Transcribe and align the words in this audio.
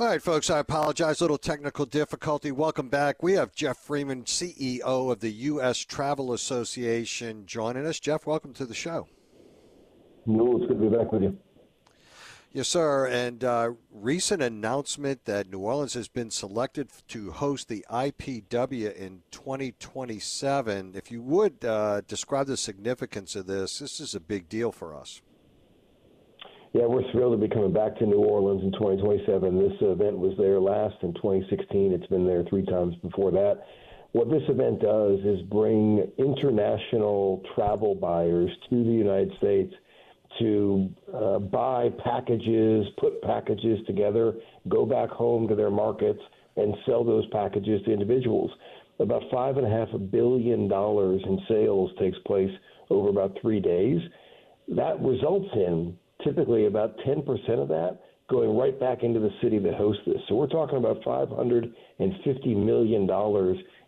All 0.00 0.06
right, 0.06 0.22
folks, 0.22 0.48
I 0.48 0.60
apologize. 0.60 1.20
Little 1.20 1.38
technical 1.38 1.84
difficulty. 1.84 2.52
Welcome 2.52 2.88
back. 2.88 3.20
We 3.20 3.32
have 3.32 3.52
Geoff 3.52 3.78
Freeman, 3.78 4.22
CEO 4.22 4.80
of 4.84 5.18
the 5.18 5.32
U.S. 5.32 5.78
Travel 5.78 6.32
Association, 6.32 7.46
joining 7.46 7.84
us. 7.84 7.98
Geoff, 7.98 8.24
welcome 8.24 8.52
to 8.54 8.64
the 8.64 8.74
show. 8.74 9.08
No, 10.24 10.56
it's 10.56 10.68
good 10.68 10.80
to 10.80 10.88
be 10.88 10.96
back 10.96 11.10
with 11.10 11.22
you. 11.22 11.36
Yes, 12.52 12.68
sir. 12.68 13.08
And 13.08 13.42
uh, 13.42 13.72
recent 13.90 14.40
announcement 14.40 15.24
that 15.24 15.50
New 15.50 15.58
Orleans 15.58 15.94
has 15.94 16.06
been 16.06 16.30
selected 16.30 16.90
to 17.08 17.32
host 17.32 17.66
the 17.66 17.84
IPW 17.90 18.94
in 18.94 19.22
2027. 19.32 20.92
If 20.94 21.10
you 21.10 21.22
would 21.22 21.64
uh, 21.64 22.02
describe 22.02 22.46
the 22.46 22.56
significance 22.56 23.34
of 23.34 23.48
this, 23.48 23.80
this 23.80 23.98
is 23.98 24.14
a 24.14 24.20
big 24.20 24.48
deal 24.48 24.70
for 24.70 24.94
us. 24.94 25.22
Yeah, 26.74 26.84
we're 26.84 27.10
thrilled 27.12 27.40
to 27.40 27.48
be 27.48 27.52
coming 27.52 27.72
back 27.72 27.96
to 27.96 28.06
New 28.06 28.18
Orleans 28.18 28.62
in 28.62 28.72
2027. 28.72 29.58
This 29.58 29.78
event 29.80 30.18
was 30.18 30.34
there 30.36 30.60
last 30.60 30.96
in 31.02 31.14
2016. 31.14 31.92
It's 31.92 32.06
been 32.08 32.26
there 32.26 32.44
three 32.44 32.64
times 32.66 32.94
before 32.96 33.30
that. 33.30 33.62
What 34.12 34.30
this 34.30 34.42
event 34.48 34.80
does 34.82 35.18
is 35.20 35.40
bring 35.48 36.06
international 36.18 37.42
travel 37.54 37.94
buyers 37.94 38.50
to 38.68 38.84
the 38.84 38.90
United 38.90 39.32
States 39.38 39.72
to 40.40 40.90
uh, 41.14 41.38
buy 41.38 41.88
packages, 42.04 42.86
put 42.98 43.22
packages 43.22 43.78
together, 43.86 44.34
go 44.68 44.84
back 44.84 45.08
home 45.08 45.48
to 45.48 45.54
their 45.54 45.70
markets, 45.70 46.20
and 46.56 46.74
sell 46.84 47.02
those 47.02 47.26
packages 47.30 47.80
to 47.86 47.92
individuals. 47.92 48.50
About 49.00 49.22
five 49.32 49.56
and 49.56 49.66
a 49.66 49.70
half 49.70 49.88
billion 50.10 50.68
dollars 50.68 51.22
in 51.24 51.40
sales 51.48 51.90
takes 51.98 52.18
place 52.26 52.50
over 52.90 53.08
about 53.08 53.38
three 53.40 53.60
days. 53.60 54.00
That 54.68 55.00
results 55.00 55.48
in 55.54 55.96
typically 56.24 56.66
about 56.66 56.96
10% 56.98 57.24
of 57.60 57.68
that 57.68 57.98
going 58.28 58.56
right 58.56 58.78
back 58.78 59.02
into 59.02 59.20
the 59.20 59.30
city 59.42 59.58
that 59.58 59.74
hosts 59.74 60.02
this. 60.06 60.20
So 60.28 60.34
we're 60.34 60.48
talking 60.48 60.76
about 60.76 61.00
$550 61.02 61.72
million 62.56 63.08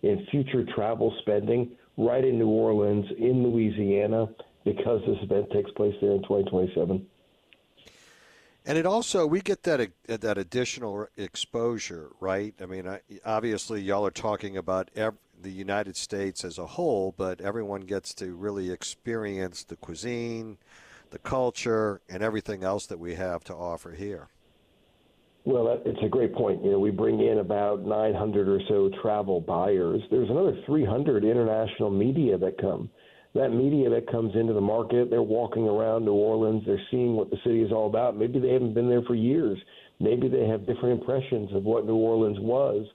in 0.03 0.27
future 0.31 0.65
travel 0.75 1.15
spending 1.21 1.73
right 1.99 2.25
in 2.25 2.39
New 2.39 2.49
Orleans, 2.49 3.05
in 3.19 3.43
Louisiana, 3.43 4.29
because 4.65 5.01
this 5.07 5.19
event 5.23 5.51
takes 5.53 5.71
place 5.73 5.95
there 6.01 6.13
in 6.13 6.23
2027. 6.23 7.07
And 8.67 8.79
it 8.79 8.85
also 8.85 9.27
we 9.27 9.41
get 9.41 9.63
that 9.63 9.91
that 10.07 10.37
additional 10.37 11.07
exposure, 11.17 12.11
right? 12.21 12.55
I 12.61 12.67
mean, 12.67 12.99
obviously 13.25 13.81
y'all 13.81 14.07
are 14.07 14.11
talking 14.11 14.57
about 14.57 14.91
ev- 14.95 15.17
the 15.41 15.51
United 15.51 15.97
States 15.97 16.45
as 16.45 16.59
a 16.59 16.67
whole, 16.67 17.15
but 17.17 17.41
everyone 17.41 17.81
gets 17.83 18.13
to 18.15 18.35
really 18.35 18.71
experience 18.71 19.65
the 19.65 19.77
cuisine, 19.77 20.59
the 21.11 21.19
culture, 21.19 22.01
and 22.09 22.23
everything 22.23 22.63
else 22.63 22.87
that 22.87 22.99
we 22.99 23.15
have 23.15 23.45
to 23.45 23.55
offer 23.55 23.93
here. 23.93 24.29
Well, 25.45 25.81
it's 25.85 26.03
a 26.05 26.09
great 26.09 26.35
point. 26.35 26.63
You 26.63 26.73
know, 26.73 26.79
we 26.79 26.91
bring 26.91 27.21
in 27.21 27.39
about 27.39 27.85
900 27.85 28.49
or 28.49 28.61
so 28.69 28.91
travel 29.01 29.41
buyers. 29.41 30.03
There's 30.11 30.29
another 30.29 30.57
300 30.67 31.25
international 31.25 31.91
media 31.91 32.37
that 32.39 32.59
come. 32.59 32.91
That 33.35 33.51
media 33.51 33.89
that 33.91 34.11
comes 34.11 34.35
into 34.35 34.53
the 34.53 34.61
market, 34.61 35.09
they're 35.09 35.23
walking 35.23 35.67
around 35.69 36.05
New 36.05 36.13
Orleans, 36.13 36.65
they're 36.67 36.83
seeing 36.91 37.15
what 37.15 37.31
the 37.31 37.39
city 37.45 37.63
is 37.63 37.73
all 37.73 37.87
about. 37.87 38.17
Maybe 38.17 38.39
they 38.41 38.53
haven't 38.53 38.75
been 38.75 38.89
there 38.89 39.03
for 39.03 39.15
years. 39.15 39.59
Maybe 40.01 40.29
they 40.29 40.47
have 40.47 40.67
different 40.67 41.01
impressions 41.01 41.51
of 41.55 41.63
what 41.63 41.87
New 41.87 41.95
Orleans 41.95 42.39
was, 42.41 42.87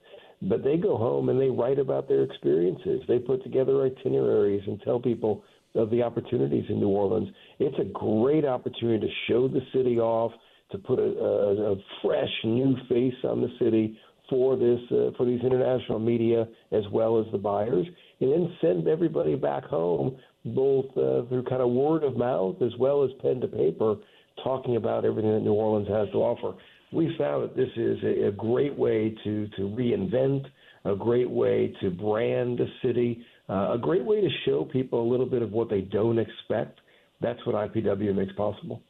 but 0.41 0.63
they 0.63 0.75
go 0.75 0.97
home 0.97 1.29
and 1.29 1.39
they 1.39 1.49
write 1.49 1.79
about 1.79 2.07
their 2.07 2.23
experiences. 2.23 3.01
They 3.07 3.17
put 3.17 3.43
together 3.43 3.85
itineraries 3.85 4.63
and 4.67 4.81
tell 4.81 4.99
people 4.99 5.43
of 5.75 5.89
the 5.89 6.01
opportunities 6.01 6.65
in 6.69 6.79
New 6.79 6.89
Orleans. 6.89 7.29
It's 7.59 7.77
a 7.79 7.85
great 7.85 8.45
opportunity 8.45 9.05
to 9.05 9.13
show 9.27 9.47
the 9.47 9.61
city 9.73 9.99
off, 9.99 10.31
to 10.71 10.77
put 10.77 10.99
a, 10.99 11.03
a, 11.03 11.73
a 11.73 11.75
fresh 12.01 12.31
new 12.43 12.75
face 12.89 13.13
on 13.23 13.41
the 13.41 13.49
city 13.59 13.97
for 14.29 14.55
this 14.55 14.79
uh, 14.91 15.11
for 15.17 15.25
these 15.25 15.41
international 15.41 15.99
media 15.99 16.47
as 16.71 16.83
well 16.91 17.19
as 17.19 17.31
the 17.31 17.37
buyers, 17.37 17.85
and 18.19 18.31
then 18.31 18.57
send 18.61 18.87
everybody 18.87 19.35
back 19.35 19.63
home 19.65 20.17
both 20.45 20.85
uh, 20.97 21.23
through 21.29 21.43
kind 21.47 21.61
of 21.61 21.69
word 21.69 22.03
of 22.03 22.17
mouth 22.17 22.55
as 22.61 22.71
well 22.79 23.03
as 23.03 23.11
pen 23.21 23.39
to 23.41 23.47
paper, 23.47 23.95
talking 24.43 24.75
about 24.75 25.05
everything 25.05 25.31
that 25.33 25.41
New 25.41 25.53
Orleans 25.53 25.87
has 25.87 26.07
to 26.11 26.17
offer. 26.17 26.57
We 26.91 27.15
found 27.17 27.43
that 27.43 27.55
this 27.55 27.69
is 27.75 27.97
a, 28.03 28.27
a 28.27 28.31
great 28.31 28.77
way 28.77 29.15
to 29.23 29.47
to 29.49 29.61
reinvent, 29.61 30.45
a 30.85 30.95
great 30.95 31.29
way 31.29 31.73
to 31.81 31.89
brand 31.89 32.59
the 32.59 32.67
city, 32.83 33.23
uh, 33.49 33.73
a 33.73 33.77
great 33.77 34.03
way 34.03 34.21
to 34.21 34.29
show 34.45 34.65
people 34.65 35.01
a 35.01 35.07
little 35.09 35.25
bit 35.25 35.41
of 35.41 35.51
what 35.51 35.69
they 35.69 35.81
don't 35.81 36.17
expect. 36.17 36.79
That's 37.21 37.43
what 37.45 37.55
IPW 37.55 38.15
makes 38.15 38.33
possible. 38.33 38.81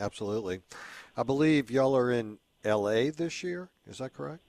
Absolutely. 0.00 0.60
I 1.16 1.22
believe 1.22 1.70
y'all 1.70 1.96
are 1.96 2.10
in 2.10 2.38
LA 2.64 3.10
this 3.16 3.42
year. 3.42 3.68
Is 3.88 3.98
that 3.98 4.14
correct? 4.14 4.42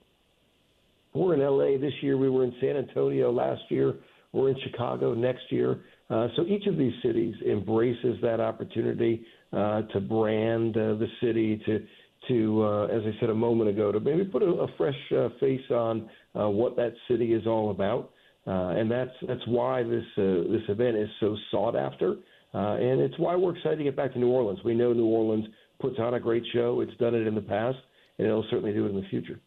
We're 1.12 1.34
in 1.34 1.40
LA 1.40 1.78
this 1.78 1.94
year. 2.02 2.16
We 2.16 2.28
were 2.28 2.44
in 2.44 2.54
San 2.60 2.76
Antonio 2.76 3.30
last 3.30 3.62
year. 3.68 3.94
We're 4.32 4.50
in 4.50 4.56
Chicago 4.64 5.14
next 5.14 5.50
year. 5.50 5.80
Uh, 6.10 6.28
so 6.36 6.44
each 6.46 6.66
of 6.66 6.76
these 6.76 6.92
cities 7.02 7.34
embraces 7.48 8.16
that 8.20 8.40
opportunity 8.40 9.24
uh, 9.52 9.82
to 9.92 10.00
brand 10.00 10.76
uh, 10.76 10.94
the 10.94 11.06
city, 11.20 11.62
to 11.66 11.86
to 12.28 12.62
uh, 12.64 12.86
as 12.86 13.02
I 13.04 13.20
said 13.20 13.30
a 13.30 13.34
moment 13.34 13.70
ago, 13.70 13.92
to 13.92 14.00
maybe 14.00 14.24
put 14.24 14.42
a, 14.42 14.46
a 14.46 14.68
fresh 14.76 14.96
uh, 15.16 15.28
face 15.38 15.70
on 15.70 16.08
uh, 16.34 16.48
what 16.48 16.74
that 16.76 16.94
city 17.08 17.32
is 17.32 17.46
all 17.46 17.70
about. 17.70 18.10
Uh, 18.46 18.74
and 18.76 18.90
that's 18.90 19.12
that's 19.26 19.46
why 19.46 19.82
this 19.82 20.04
uh, 20.18 20.44
this 20.50 20.62
event 20.68 20.96
is 20.96 21.08
so 21.18 21.34
sought 21.50 21.74
after, 21.74 22.16
uh, 22.52 22.74
and 22.74 23.00
it's 23.00 23.18
why 23.18 23.34
we're 23.34 23.56
excited 23.56 23.76
to 23.76 23.84
get 23.84 23.96
back 23.96 24.12
to 24.12 24.18
New 24.18 24.28
Orleans. 24.28 24.58
We 24.64 24.74
know 24.74 24.92
New 24.92 25.06
Orleans 25.06 25.46
puts 25.80 25.98
on 25.98 26.14
a 26.14 26.20
great 26.20 26.44
show. 26.52 26.80
It's 26.80 26.94
done 26.98 27.14
it 27.14 27.26
in 27.26 27.34
the 27.34 27.40
past, 27.40 27.78
and 28.18 28.26
it'll 28.26 28.44
certainly 28.50 28.74
do 28.74 28.84
it 28.84 28.90
in 28.90 28.96
the 28.96 29.08
future. 29.08 29.40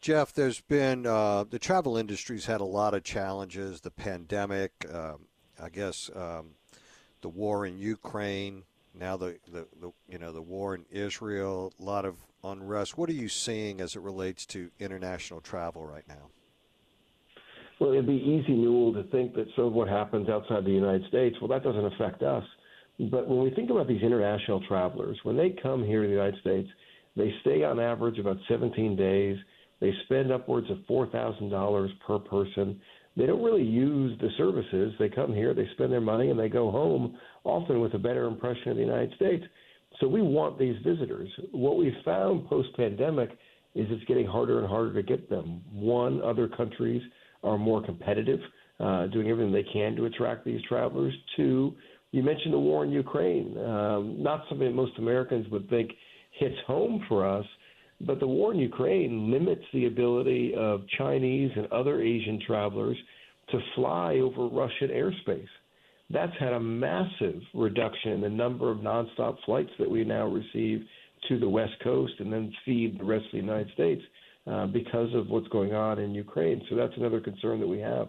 Geoff, 0.00 0.32
there's 0.32 0.62
been 0.62 1.06
uh, 1.06 1.44
the 1.44 1.58
travel 1.58 1.98
industry's 1.98 2.46
had 2.46 2.62
a 2.62 2.64
lot 2.64 2.94
of 2.94 3.04
challenges. 3.04 3.82
The 3.82 3.90
pandemic, 3.90 4.72
um, 4.90 5.26
I 5.62 5.68
guess, 5.68 6.08
um, 6.16 6.52
the 7.20 7.28
war 7.28 7.66
in 7.66 7.78
Ukraine, 7.78 8.64
now 8.94 9.18
the, 9.18 9.38
the, 9.52 9.66
the 9.78 9.92
you 10.08 10.18
know 10.18 10.32
the 10.32 10.40
war 10.40 10.74
in 10.74 10.86
Israel, 10.90 11.74
a 11.78 11.82
lot 11.82 12.06
of 12.06 12.16
unrest. 12.42 12.96
What 12.96 13.10
are 13.10 13.14
you 13.14 13.28
seeing 13.28 13.82
as 13.82 13.96
it 13.96 14.00
relates 14.00 14.46
to 14.46 14.70
international 14.80 15.42
travel 15.42 15.84
right 15.84 16.08
now? 16.08 16.30
Well, 17.80 17.92
it'd 17.92 18.06
be 18.06 18.12
easy, 18.12 18.52
Newell, 18.52 18.92
to 18.92 19.04
think 19.04 19.34
that 19.36 19.46
so 19.56 19.66
what 19.68 19.88
happens 19.88 20.28
outside 20.28 20.66
the 20.66 20.70
United 20.70 21.08
States, 21.08 21.36
well, 21.40 21.48
that 21.48 21.64
doesn't 21.64 21.86
affect 21.86 22.22
us. 22.22 22.44
But 23.10 23.26
when 23.26 23.42
we 23.42 23.50
think 23.50 23.70
about 23.70 23.88
these 23.88 24.02
international 24.02 24.60
travelers, 24.68 25.18
when 25.22 25.38
they 25.38 25.56
come 25.62 25.82
here 25.82 26.02
to 26.02 26.06
the 26.06 26.14
United 26.14 26.38
States, 26.42 26.68
they 27.16 27.32
stay 27.40 27.64
on 27.64 27.80
average 27.80 28.18
about 28.18 28.36
17 28.48 28.96
days. 28.96 29.38
They 29.80 29.92
spend 30.04 30.30
upwards 30.30 30.70
of 30.70 30.76
$4,000 30.90 31.88
per 32.06 32.18
person. 32.18 32.78
They 33.16 33.24
don't 33.24 33.42
really 33.42 33.64
use 33.64 34.18
the 34.20 34.28
services. 34.36 34.92
They 34.98 35.08
come 35.08 35.32
here, 35.32 35.54
they 35.54 35.66
spend 35.72 35.90
their 35.90 36.02
money, 36.02 36.28
and 36.28 36.38
they 36.38 36.50
go 36.50 36.70
home, 36.70 37.16
often 37.44 37.80
with 37.80 37.94
a 37.94 37.98
better 37.98 38.26
impression 38.26 38.72
of 38.72 38.76
the 38.76 38.82
United 38.82 39.14
States. 39.16 39.44
So 40.00 40.06
we 40.06 40.20
want 40.20 40.58
these 40.58 40.76
visitors. 40.84 41.30
What 41.52 41.78
we've 41.78 41.92
found 42.04 42.46
post 42.46 42.68
pandemic 42.76 43.30
is 43.74 43.86
it's 43.88 44.04
getting 44.04 44.26
harder 44.26 44.58
and 44.58 44.68
harder 44.68 44.92
to 44.92 45.02
get 45.02 45.30
them. 45.30 45.62
One, 45.72 46.20
other 46.20 46.46
countries 46.46 47.02
are 47.42 47.58
more 47.58 47.82
competitive, 47.82 48.40
uh, 48.78 49.06
doing 49.08 49.28
everything 49.28 49.52
they 49.52 49.66
can 49.72 49.96
to 49.96 50.06
attract 50.06 50.44
these 50.44 50.60
travelers. 50.68 51.14
Two, 51.36 51.74
you 52.12 52.22
mentioned 52.22 52.52
the 52.52 52.58
war 52.58 52.84
in 52.84 52.90
Ukraine, 52.90 53.56
um, 53.58 54.22
not 54.22 54.44
something 54.48 54.66
that 54.66 54.74
most 54.74 54.98
Americans 54.98 55.46
would 55.50 55.68
think 55.70 55.90
hits 56.38 56.56
home 56.66 57.04
for 57.08 57.26
us, 57.26 57.44
but 58.00 58.18
the 58.18 58.26
war 58.26 58.52
in 58.52 58.58
Ukraine 58.58 59.30
limits 59.30 59.64
the 59.72 59.86
ability 59.86 60.54
of 60.56 60.82
Chinese 60.98 61.50
and 61.56 61.66
other 61.72 62.00
Asian 62.00 62.40
travelers 62.46 62.96
to 63.50 63.58
fly 63.74 64.14
over 64.14 64.46
Russian 64.46 64.88
airspace. 64.88 65.48
That's 66.08 66.32
had 66.40 66.52
a 66.52 66.60
massive 66.60 67.40
reduction 67.54 68.12
in 68.12 68.20
the 68.20 68.28
number 68.28 68.70
of 68.70 68.78
nonstop 68.78 69.36
flights 69.44 69.70
that 69.78 69.90
we 69.90 70.04
now 70.04 70.26
receive 70.26 70.82
to 71.28 71.38
the 71.38 71.48
West 71.48 71.74
Coast 71.84 72.14
and 72.18 72.32
then 72.32 72.52
feed 72.64 72.98
the 72.98 73.04
rest 73.04 73.26
of 73.26 73.32
the 73.32 73.38
United 73.38 73.70
States. 73.74 74.02
Uh, 74.46 74.66
because 74.66 75.14
of 75.14 75.28
what's 75.28 75.46
going 75.48 75.74
on 75.74 75.98
in 75.98 76.14
Ukraine. 76.14 76.62
So 76.70 76.74
that's 76.74 76.94
another 76.96 77.20
concern 77.20 77.60
that 77.60 77.66
we 77.66 77.78
have. 77.80 78.08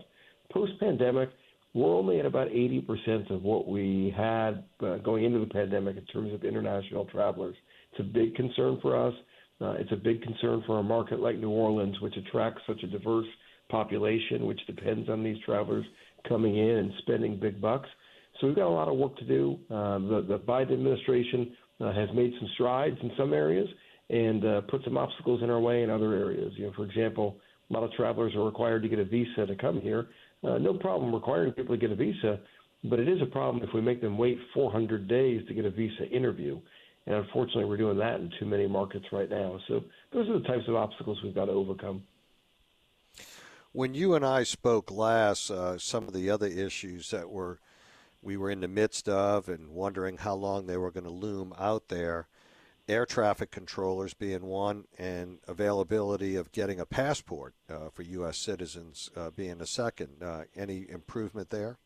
Post 0.50 0.72
pandemic, 0.80 1.30
we're 1.74 1.94
only 1.94 2.22
at 2.22 2.26
about 2.26 2.48
80% 2.48 3.30
of 3.32 3.44
what 3.44 3.68
we 3.68 4.14
had 4.16 4.64
uh, 4.82 4.98
going 5.00 5.26
into 5.26 5.40
the 5.40 5.46
pandemic 5.46 5.98
in 5.98 6.06
terms 6.06 6.34
of 6.34 6.46
international 6.46 7.04
travelers. 7.06 7.56
It's 7.92 8.00
a 8.00 8.04
big 8.04 8.34
concern 8.36 8.80
for 8.82 8.96
us. 8.96 9.14
Uh, 9.60 9.72
it's 9.72 9.92
a 9.92 9.98
big 9.98 10.22
concern 10.22 10.64
for 10.66 10.80
a 10.80 10.84
market 10.84 11.20
like 11.20 11.38
New 11.38 11.50
Orleans, 11.50 12.00
which 12.00 12.16
attracts 12.16 12.62
such 12.66 12.82
a 12.82 12.88
diverse 12.88 13.28
population, 13.70 14.46
which 14.46 14.66
depends 14.68 15.10
on 15.10 15.24
these 15.24 15.38
travelers 15.46 15.86
coming 16.30 16.58
in 16.58 16.78
and 16.78 16.94
spending 17.00 17.38
big 17.42 17.60
bucks. 17.60 17.90
So 18.40 18.48
we've 18.48 18.56
got 18.56 18.68
a 18.68 18.70
lot 18.70 18.88
of 18.88 18.98
work 18.98 19.18
to 19.18 19.26
do. 19.26 19.60
Uh, 19.70 20.00
the, 20.00 20.26
the 20.30 20.40
Biden 20.40 20.74
administration 20.74 21.58
uh, 21.82 21.92
has 21.94 22.08
made 22.16 22.32
some 22.40 22.50
strides 22.54 22.98
in 23.04 23.12
some 23.18 23.34
areas 23.34 23.68
and 24.12 24.46
uh, 24.46 24.62
put 24.62 24.84
some 24.84 24.98
obstacles 24.98 25.42
in 25.42 25.50
our 25.50 25.60
way 25.60 25.84
in 25.84 25.90
other 25.90 26.14
areas. 26.14 26.52
You 26.58 26.66
know, 26.68 26.74
for 26.76 26.84
example, 26.84 27.38
a 27.70 27.74
lot 27.74 27.84
of 27.84 27.94
travelers 27.94 28.36
are 28.36 28.44
required 28.44 28.84
to 28.84 28.90
get 28.90 29.00
a 29.00 29.06
visa 29.06 29.46
to 29.48 29.56
come 29.56 29.80
here. 29.80 30.10
Uh, 30.44 30.58
no 30.58 30.74
problem 30.74 31.16
requiring 31.16 31.54
people 31.54 31.76
to 31.76 31.80
get 31.80 31.92
a 31.92 31.96
visa, 31.96 32.40
but 32.84 33.00
it 33.00 33.08
is 33.08 33.22
a 33.22 33.26
problem 33.26 33.64
if 33.64 33.74
we 33.74 33.80
make 33.80 34.02
them 34.02 34.18
wait 34.18 34.38
400 34.54 35.08
days 35.08 35.48
to 35.48 35.54
get 35.54 35.64
a 35.64 35.72
visa 35.72 36.06
interview. 36.10 36.60
And 37.06 37.16
unfortunately, 37.16 37.66
we're 37.66 37.78
doing 37.78 37.98
that 38.00 38.20
in 38.20 38.32
too 38.38 38.46
many 38.46 38.68
markets 38.68 39.06
right 39.14 39.30
now. 39.30 39.58
So 39.68 39.82
those 40.12 40.28
are 40.30 40.40
the 40.40 40.48
types 40.48 40.68
of 40.68 40.76
obstacles 40.76 41.18
we've 41.24 41.34
got 41.34 41.46
to 41.46 41.52
overcome. 41.52 42.04
When 43.72 43.94
you 43.94 44.16
and 44.16 44.26
I 44.26 44.44
spoke 44.44 44.92
last, 44.92 45.50
uh, 45.50 45.78
some 45.78 46.08
of 46.08 46.14
the 46.14 46.30
other 46.30 46.48
issues 46.48 47.10
that 47.12 47.30
were 47.30 47.60
we 48.22 48.38
were 48.38 48.52
in 48.52 48.60
the 48.60 48.68
midst 48.68 49.10
of 49.10 49.50
and 49.50 49.70
wondering 49.70 50.18
how 50.18 50.36
long 50.36 50.68
they 50.68 50.78
were 50.78 50.92
going 50.92 51.06
to 51.06 51.10
loom 51.10 51.56
out 51.58 51.88
there, 51.88 52.28
air 52.92 53.06
traffic 53.06 53.52
controllers 53.52 54.14
being 54.14 54.46
one, 54.46 54.84
and 55.00 55.40
availability 55.48 56.36
of 56.36 56.52
getting 56.52 56.80
a 56.80 56.86
passport 56.86 57.54
uh, 57.70 57.90
for 57.90 58.04
U.S. 58.04 58.38
citizens 58.38 59.10
uh, 59.16 59.30
being 59.32 59.62
a 59.62 59.66
second. 59.66 60.22
Uh, 60.22 60.44
any 60.56 60.86
improvement 60.90 61.50
there? 61.50 61.78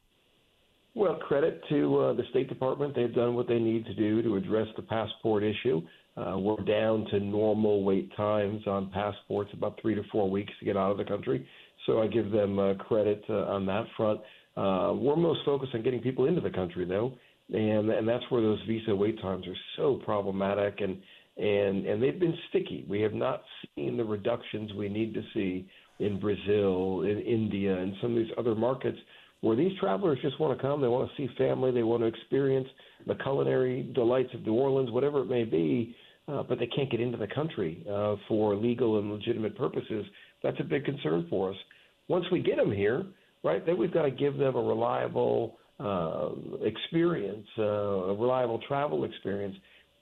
Well, 0.96 1.18
credit 1.18 1.62
to 1.69 2.00
uh, 2.00 2.13
the 2.13 2.24
State 2.31 2.50
Department. 2.50 2.96
They've 2.96 3.13
done 3.13 3.36
what 3.36 3.48
they 3.48 3.60
need 3.60 3.86
to 3.86 3.94
do 3.94 4.24
to 4.24 4.36
address 4.36 4.68
the 4.75 4.81
passport 4.81 5.44
issue. 5.44 5.81
Uh, 6.18 6.38
we're 6.38 6.63
down 6.63 7.06
to 7.12 7.19
normal 7.19 7.84
wait 7.84 8.10
times 8.16 8.66
on 8.66 8.90
passports, 8.92 9.52
about 9.54 9.78
three 9.81 9.94
to 9.94 10.04
four 10.12 10.30
weeks 10.30 10.54
to 10.60 10.66
get 10.66 10.78
out 10.78 10.92
of 10.92 10.98
the 10.98 11.04
country. 11.04 11.46
So 11.86 12.02
I 12.02 12.07
give 12.07 12.31
them 12.31 12.57
uh, 12.57 12.74
credit 12.75 13.24
on 13.30 13.66
that 13.68 13.84
front. 13.96 14.22
We're 14.56 15.18
most 15.18 15.42
focused 15.46 15.75
on 15.75 15.84
getting 15.84 16.00
people 16.00 16.25
into 16.25 16.42
the 16.42 16.50
country, 16.50 16.86
though, 16.86 17.13
and 17.53 17.89
and 17.89 18.07
that's 18.07 18.24
where 18.30 18.42
those 18.42 18.59
visa 18.68 18.95
wait 18.95 19.21
times 19.21 19.45
are 19.47 19.57
so 19.77 20.00
problematic 20.03 20.81
and 20.81 20.97
and 21.38 21.86
and 21.86 22.01
they've 22.01 22.19
been 22.19 22.38
sticky. 22.50 22.86
We 22.89 23.01
have 23.01 23.13
not 23.13 23.44
seen 23.75 23.97
the 23.97 24.03
reductions 24.03 24.74
we 24.74 24.89
need 24.89 25.13
to 25.13 25.21
see 25.33 25.68
in 26.00 26.19
Brazil, 26.19 27.01
in 27.03 27.19
India, 27.19 27.77
and 27.77 27.94
some 28.01 28.12
of 28.12 28.18
these 28.18 28.33
other 28.38 28.56
markets 28.56 28.97
where 29.42 29.56
these 29.56 29.77
travelers 29.80 30.18
just 30.21 30.39
want 30.39 30.57
to 30.57 30.62
come, 30.62 30.81
they 30.81 30.88
want 30.88 31.09
to 31.09 31.15
see 31.15 31.31
family, 31.38 31.71
they 31.71 31.83
want 31.83 32.01
to 32.01 32.07
experience 32.07 32.68
the 33.06 33.15
culinary 33.15 33.89
delights 33.94 34.33
of 34.33 34.45
New 34.45 34.53
Orleans, 34.53 34.92
whatever 34.92 35.21
it 35.21 35.27
may 35.27 35.44
be, 35.44 35.95
uh, 36.27 36.42
but 36.42 36.57
they 36.57 36.68
can't 36.68 36.89
get 36.89 37.00
into 37.00 37.18
the 37.18 37.27
country 37.27 37.86
uh, 37.89 38.15
for 38.27 38.56
legal 38.56 38.97
and 38.97 39.12
legitimate 39.12 39.56
purposes. 39.56 40.06
That's 40.42 40.59
a 40.59 40.63
big 40.63 40.86
concern 40.86 41.27
for 41.30 41.51
us. 41.51 41.56
Once 42.07 42.25
we 42.31 42.42
get 42.42 42.57
them 42.57 42.71
here, 42.71 43.06
right, 43.44 43.63
then 43.65 43.77
we've 43.77 43.94
got 43.94 44.03
to 44.03 44.12
give 44.12 44.38
them 44.38 44.56
a 44.56 44.62
reliable 44.62 45.57
uh, 45.80 46.30
experience, 46.63 47.45
uh, 47.57 47.63
a 47.63 48.16
reliable 48.16 48.60
travel 48.68 49.04
experience. 49.04 49.56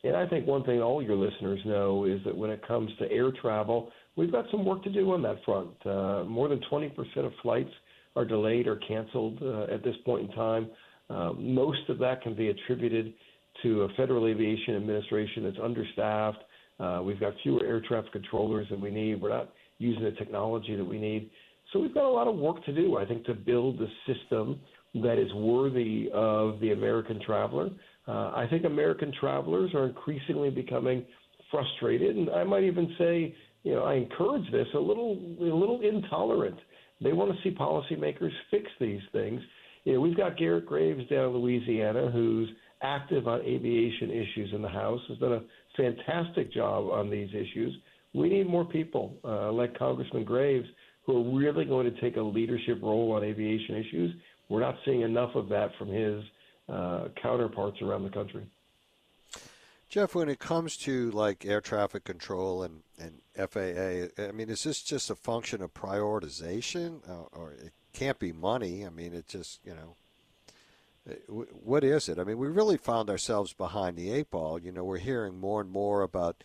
And 0.04 0.16
I 0.16 0.28
think 0.28 0.46
one 0.46 0.64
thing 0.64 0.82
all 0.82 1.02
your 1.02 1.16
listeners 1.16 1.60
know 1.66 2.06
is 2.06 2.20
that 2.26 2.36
when 2.36 2.50
it 2.50 2.66
comes 2.68 2.92
to 3.00 3.10
air 3.10 3.32
travel, 3.42 3.90
we've 4.16 4.32
got 4.32 4.46
some 4.52 4.66
work 4.66 4.84
to 4.84 4.92
do 4.92 5.14
on 5.14 5.22
that 5.24 5.38
front. 5.46 5.70
Uh, 5.86 6.24
more 6.26 6.50
than 6.50 6.60
20% 6.72 6.92
of 7.18 7.32
flights 7.42 7.72
are 8.16 8.26
delayed 8.26 8.68
or 8.68 8.76
canceled 8.76 9.40
uh, 9.42 9.74
at 9.74 9.84
this 9.84 9.96
point 10.06 10.30
in 10.30 10.36
time. 10.36 10.70
Uh, 11.10 11.34
most 11.34 11.90
of 11.90 11.98
that 12.00 12.22
can 12.22 12.36
be 12.36 12.50
attributed 12.50 13.14
to 13.62 13.84
a 13.84 13.90
Federal 13.96 14.28
Aviation 14.28 14.76
Administration 14.76 15.44
that's 15.44 15.58
understaffed. 15.62 16.44
Uh, 16.80 17.02
we've 17.04 17.20
got 17.20 17.34
fewer 17.44 17.66
air 17.66 17.82
traffic 17.88 18.12
controllers 18.12 18.68
than 18.70 18.82
we 18.82 18.92
need. 18.92 19.22
We're 19.22 19.30
not 19.30 19.50
using 19.78 20.04
the 20.04 20.12
technology 20.12 20.76
that 20.76 20.86
we 20.86 21.00
need. 21.00 21.30
So 21.72 21.80
we've 21.80 21.94
got 21.94 22.06
a 22.06 22.10
lot 22.10 22.28
of 22.28 22.36
work 22.36 22.64
to 22.66 22.74
do, 22.74 22.98
I 22.98 23.06
think, 23.06 23.26
to 23.26 23.34
build 23.34 23.80
the 23.80 23.88
system 24.06 24.60
that 24.96 25.18
is 25.18 25.34
worthy 25.34 26.10
of 26.14 26.60
the 26.60 26.72
American 26.72 27.20
traveler. 27.26 27.70
Uh, 28.08 28.32
I 28.36 28.48
think 28.50 28.66
American 28.66 29.14
travelers 29.20 29.72
are 29.74 29.86
increasingly 29.88 30.50
becoming 30.50 31.06
frustrated, 31.50 32.16
and 32.16 32.30
I 32.30 32.44
might 32.44 32.64
even 32.64 32.94
say, 32.98 33.36
you 33.64 33.76
know, 33.76 33.84
I 33.84 33.94
encourage 33.96 34.52
this 34.52 34.68
a 34.76 34.80
little, 34.80 35.14
a 35.40 35.44
little 35.44 35.80
intolerant 35.82 36.58
they 37.04 37.14
want 37.14 37.32
to 37.32 37.38
see 37.44 37.56
policymakers 37.56 38.32
fix 38.50 38.66
these 38.80 39.02
things. 39.12 39.42
You 39.84 39.94
know, 39.94 40.02
we've 40.02 40.16
got 40.16 40.38
Garrett 40.38 40.66
Graves 40.66 41.08
down 41.10 41.30
in 41.30 41.38
Louisiana 41.38 42.10
who's 42.12 42.50
active 42.82 43.28
on 43.28 43.42
aviation 43.42 44.10
issues 44.10 44.52
in 44.54 44.62
the 44.62 44.70
House, 44.70 45.02
has 45.10 45.18
done 45.18 45.34
a 45.34 45.42
fantastic 45.76 46.54
job 46.54 46.90
on 46.90 47.10
these 47.10 47.30
issues. 47.30 47.76
We 48.14 48.30
need 48.30 48.48
more 48.48 48.66
people 48.66 49.18
uh, 49.24 49.52
like 49.52 49.78
Congressman 49.78 50.24
Graves 50.24 50.68
who 51.06 51.18
are 51.18 51.38
really 51.38 51.66
going 51.66 51.92
to 51.92 52.02
take 52.02 52.16
a 52.16 52.22
leadership 52.22 52.80
role 52.82 53.12
on 53.14 53.24
aviation 53.24 53.76
issues. 53.76 54.16
We're 54.54 54.60
not 54.60 54.78
seeing 54.86 55.02
enough 55.02 55.34
of 55.34 55.50
that 55.50 55.72
from 55.80 55.88
his 55.88 56.24
uh, 56.70 57.08
counterparts 57.20 57.82
around 57.82 58.04
the 58.04 58.12
country. 58.12 58.46
Geoff, 59.90 60.14
when 60.14 60.30
it 60.30 60.38
comes 60.38 60.78
to 60.78 61.10
like 61.10 61.44
air 61.44 61.60
traffic 61.60 62.04
control 62.04 62.62
and, 62.62 62.82
and 63.00 63.22
FAA, 63.36 64.24
I 64.24 64.32
mean, 64.32 64.52
is 64.52 64.64
this 64.64 64.84
just 64.84 65.10
a 65.10 65.16
function 65.16 65.64
of 65.64 65.74
prioritization, 65.74 67.00
uh, 67.10 67.24
or 67.32 67.54
it 67.54 67.74
can't 67.94 68.20
be 68.20 68.32
money? 68.32 68.86
I 68.86 68.92
mean, 68.92 69.16
it 69.16 69.28
just 69.28 69.60
you 69.66 69.74
know, 69.74 69.96
uh, 71.10 71.46
what 71.64 71.84
is 71.84 72.08
it? 72.08 72.20
I 72.20 72.24
mean, 72.24 72.38
we 72.38 72.48
really 72.48 72.78
found 72.78 73.10
ourselves 73.10 73.54
behind 73.54 73.98
the 73.98 74.12
eight 74.12 74.30
ball. 74.30 74.60
You 74.60 74.72
know, 74.72 74.84
we're 74.84 75.00
hearing 75.00 75.40
more 75.40 75.62
and 75.62 75.72
more 75.72 76.04
about 76.04 76.44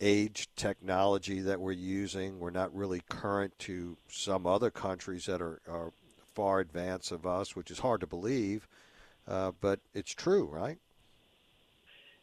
age 0.00 0.48
technology 0.54 1.40
that 1.40 1.60
we're 1.60 1.72
using. 1.72 2.38
We're 2.38 2.50
not 2.50 2.72
really 2.72 3.02
current 3.08 3.58
to 3.60 3.96
some 4.08 4.46
other 4.46 4.70
countries 4.70 5.26
that 5.26 5.42
are, 5.42 5.60
are 5.68 5.90
far 6.34 6.60
advanced 6.60 7.12
of 7.12 7.26
us, 7.26 7.54
which 7.54 7.70
is 7.70 7.78
hard 7.78 8.00
to 8.00 8.06
believe, 8.06 8.66
uh, 9.28 9.52
but 9.60 9.80
it's 9.94 10.12
true, 10.12 10.46
right? 10.46 10.78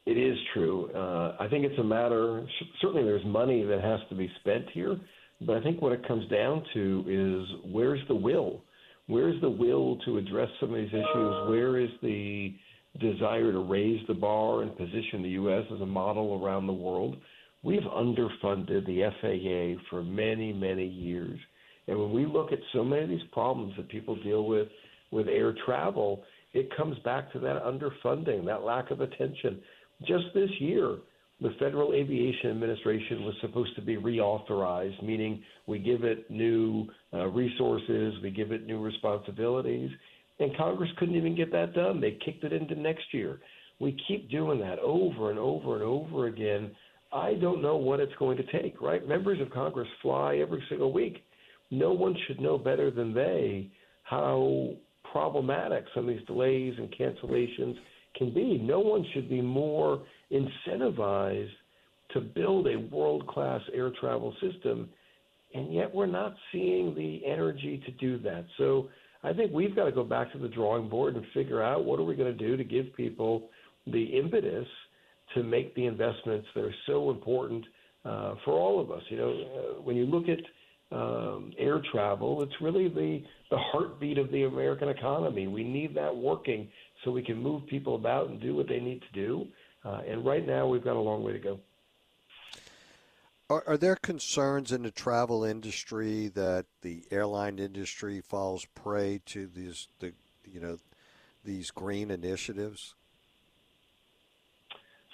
It 0.06 0.18
is 0.18 0.38
true. 0.54 0.90
Uh, 0.92 1.36
I 1.40 1.48
think 1.50 1.66
it's 1.66 1.78
a 1.78 1.84
matter. 1.84 2.46
Certainly, 2.82 3.04
there's 3.04 3.26
money 3.26 3.64
that 3.64 3.82
has 3.82 4.00
to 4.10 4.16
be 4.16 4.32
spent 4.40 4.66
here, 4.74 4.98
but 5.42 5.58
I 5.58 5.62
think 5.62 5.82
what 5.82 5.92
it 5.92 6.08
comes 6.08 6.28
down 6.30 6.64
to 6.74 7.04
is 7.08 7.72
where's 7.72 8.02
the 8.08 8.16
will? 8.16 8.62
Where's 9.08 9.40
the 9.42 9.50
will 9.50 9.98
to 10.06 10.18
address 10.18 10.50
some 10.60 10.74
of 10.74 10.76
these 10.76 10.90
issues? 10.90 11.50
Where 11.50 11.80
is 11.80 11.90
the 12.02 12.54
desire 13.00 13.52
to 13.52 13.60
raise 13.60 14.06
the 14.08 14.14
bar 14.14 14.62
and 14.62 14.76
position 14.76 15.22
the 15.22 15.30
U.S. 15.30 15.66
as 15.74 15.82
a 15.82 15.86
model 15.86 16.44
around 16.44 16.68
the 16.68 16.74
world? 16.74 17.18
We've 17.62 17.82
underfunded 17.82 18.86
the 18.86 19.10
FAA 19.22 19.82
for 19.90 20.04
many, 20.04 20.54
many 20.54 20.88
years. 20.88 21.40
And 21.90 22.00
when 22.00 22.12
we 22.12 22.26
look 22.26 22.52
at 22.52 22.60
so 22.72 22.84
many 22.84 23.04
of 23.04 23.10
these 23.10 23.20
problems 23.32 23.74
that 23.78 23.90
people 23.90 24.16
deal 24.22 24.46
with 24.46 24.68
with 25.12 25.28
air 25.28 25.56
travel, 25.66 26.24
it 26.54 26.70
comes 26.78 26.98
back 27.00 27.32
to 27.34 27.40
that 27.40 27.64
underfunding, 27.64 28.46
that 28.46 28.62
lack 28.62 28.92
of 28.92 29.02
attention. 29.02 29.60
Just 30.02 30.26
this 30.36 30.50
year, 30.60 30.98
the 31.42 31.50
Federal 31.60 31.94
Aviation 31.94 32.52
Administration 32.52 33.24
was 33.24 33.34
supposed 33.42 33.76
to 33.76 33.82
be 33.82 33.98
reauthorized, 33.98 35.02
meaning 35.04 35.42
we 35.66 35.80
give 35.80 36.04
it 36.04 36.30
new 36.30 36.88
uh, 37.14 37.28
resources, 37.28 38.14
we 38.22 38.30
give 38.30 38.52
it 38.52 38.68
new 38.68 38.80
responsibilities, 38.80 39.90
and 40.40 40.56
Congress 40.58 40.90
couldn't 40.98 41.16
even 41.16 41.36
get 41.36 41.52
that 41.52 41.74
done. 41.74 42.00
They 42.00 42.18
kicked 42.24 42.44
it 42.44 42.54
into 42.54 42.76
next 42.76 43.14
year. 43.14 43.40
We 43.80 43.98
keep 44.08 44.30
doing 44.30 44.60
that 44.60 44.80
over 44.80 45.32
and 45.32 45.40
over 45.40 45.76
and 45.76 45.84
over 45.84 46.28
again. 46.28 46.72
I 47.12 47.34
don't 47.36 47.62
know 47.62 47.78
what 47.78 48.00
it's 48.00 48.14
going 48.20 48.38
to 48.38 48.62
take, 48.62 48.80
right? 48.82 49.08
Members 49.08 49.42
of 49.42 49.50
Congress 49.50 49.88
fly 50.02 50.38
every 50.38 50.64
single 50.70 50.94
week. 50.94 51.24
No 51.72 51.92
one 51.92 52.16
should 52.28 52.40
know 52.40 52.58
better 52.58 52.92
than 52.92 53.14
they 53.14 53.70
how 54.04 54.70
problematic 55.12 55.86
some 55.94 56.10
of 56.10 56.16
these 56.16 56.26
delays 56.26 56.74
and 56.78 56.92
cancellations 56.92 57.76
can 58.16 58.34
be. 58.34 58.58
No 58.58 58.80
one 58.80 59.06
should 59.14 59.30
be 59.30 59.42
more 59.42 60.04
incentivized 60.32 61.50
to 62.14 62.22
build 62.22 62.68
a 62.68 62.80
world 62.94 63.28
class 63.28 63.62
air 63.74 63.92
travel 64.00 64.34
system, 64.42 64.90
and 65.54 65.74
yet 65.74 65.94
we're 65.94 66.08
not 66.08 66.36
seeing 66.52 66.96
the 66.96 67.22
energy 67.26 67.82
to 67.86 67.92
do 67.92 68.18
that. 68.20 68.46
So 68.58 68.90
I 69.24 69.34
think 69.34 69.52
we've 69.54 69.76
got 69.76 69.86
to 69.86 69.92
go 69.92 70.04
back 70.04 70.32
to 70.32 70.40
the 70.40 70.48
drawing 70.48 70.90
board 70.90 71.16
and 71.16 71.26
figure 71.34 71.62
out 71.62 71.86
what 71.86 72.00
are 72.00 72.04
we 72.04 72.16
going 72.16 72.36
to 72.36 72.48
do 72.48 72.58
to 72.58 72.64
give 72.64 72.96
people 72.96 73.50
the 73.86 74.04
impetus 74.04 74.68
to 75.36 75.44
make 75.44 75.76
the 75.76 75.86
investments 75.86 76.48
that 76.56 76.64
are 76.64 76.76
so 76.88 77.12
important 77.12 77.64
uh, 78.06 78.36
for 78.44 78.54
all 78.54 78.80
of 78.80 78.92
us. 78.92 79.04
You 79.10 79.18
know, 79.18 79.30
uh, 79.30 79.82
when 79.82 79.96
you 79.96 80.06
look 80.06 80.28
at 80.30 80.40
um, 80.92 81.54
air 81.58 81.82
travel, 81.92 82.42
it's 82.42 82.62
really 82.62 82.88
the 82.88 83.24
the 83.52 83.58
heartbeat 83.58 84.18
of 84.18 84.32
the 84.32 84.44
American 84.44 84.90
economy. 84.90 85.48
We 85.48 85.64
need 85.64 85.96
that 85.96 86.16
working 86.16 86.70
so 87.04 87.12
we 87.12 87.24
can 87.24 87.42
move 87.42 87.66
people 87.68 87.96
about 87.96 88.30
and 88.30 88.40
do 88.40 88.56
what 88.56 88.68
they 88.68 88.80
need 88.80 89.02
to 89.02 89.12
do. 89.14 89.48
Uh, 89.84 90.02
and 90.08 90.26
right 90.26 90.46
now, 90.46 90.68
we've 90.68 90.84
got 90.84 90.96
a 90.96 91.00
long 91.00 91.24
way 91.24 91.34
to 91.34 91.40
go. 91.40 91.60
Are, 93.50 93.64
are, 93.66 93.78
there 93.78 93.96
concerns 93.96 94.72
in 94.72 94.84
the 94.84 94.92
travel 94.92 95.44
industry 95.44 96.28
that 96.28 96.66
the 96.82 97.04
airline 97.10 97.58
industry 97.58 98.22
falls 98.22 98.66
prey 98.76 99.22
to 99.28 99.48
these, 99.48 99.88
the, 100.00 100.14
you 100.46 100.60
know, 100.60 100.78
these 101.44 101.72
green 101.72 102.12
initiatives? 102.12 102.94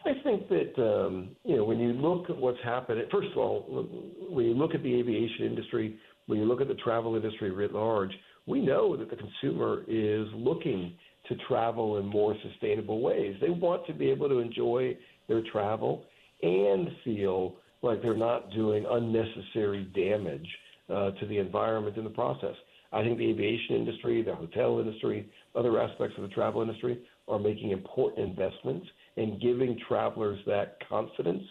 I 0.06 0.14
think 0.24 0.48
that 0.50 0.74
um, 0.78 1.30
you 1.44 1.58
know 1.58 1.64
when 1.64 1.80
you 1.80 1.94
look 1.94 2.30
at 2.30 2.38
what's 2.38 2.60
happening. 2.64 3.06
First 3.12 3.30
of 3.32 3.38
all, 3.38 3.88
when 4.30 4.46
you 4.46 4.54
look 4.54 4.76
at 4.76 4.84
the 4.84 4.94
aviation 4.94 5.46
industry, 5.46 5.98
when 6.28 6.40
you 6.40 6.46
look 6.46 6.62
at 6.62 6.68
the 6.68 6.76
travel 6.76 7.16
industry 7.16 7.50
writ 7.52 7.74
large, 7.74 8.12
we 8.46 8.62
know 8.62 8.96
that 8.96 9.10
the 9.10 9.16
consumer 9.16 9.84
is 9.88 10.28
looking 10.36 10.94
to 11.28 11.36
travel 11.48 11.98
in 11.98 12.06
more 12.06 12.36
sustainable 12.52 13.02
ways. 13.02 13.36
They 13.42 13.50
want 13.50 13.88
to 13.88 13.94
be 13.94 14.10
able 14.12 14.30
to 14.30 14.40
enjoy 14.40 14.96
their 15.28 15.42
travel 15.52 16.06
and 16.44 16.88
feel 17.04 17.56
like 17.82 18.02
they're 18.04 18.16
not 18.16 18.52
doing 18.52 18.86
unnecessary 18.88 19.86
damage 19.96 20.48
uh, 20.90 21.12
to 21.12 21.26
the 21.28 21.40
environment 21.40 21.98
in 21.98 22.04
the 22.04 22.12
process. 22.12 22.56
I 22.94 23.02
think 23.02 23.18
the 23.18 23.30
aviation 23.30 23.76
industry, 23.76 24.22
the 24.22 24.36
hotel 24.36 24.80
industry, 24.80 25.30
other 25.56 25.82
aspects 25.82 26.16
of 26.18 26.24
the 26.24 26.30
travel 26.30 26.62
industry 26.62 27.02
are 27.28 27.40
making 27.40 27.72
important 27.72 28.30
investments 28.30 28.86
and 29.18 29.42
giving 29.42 29.80
travelers 29.88 30.40
that 30.46 30.78
confidence 30.88 31.44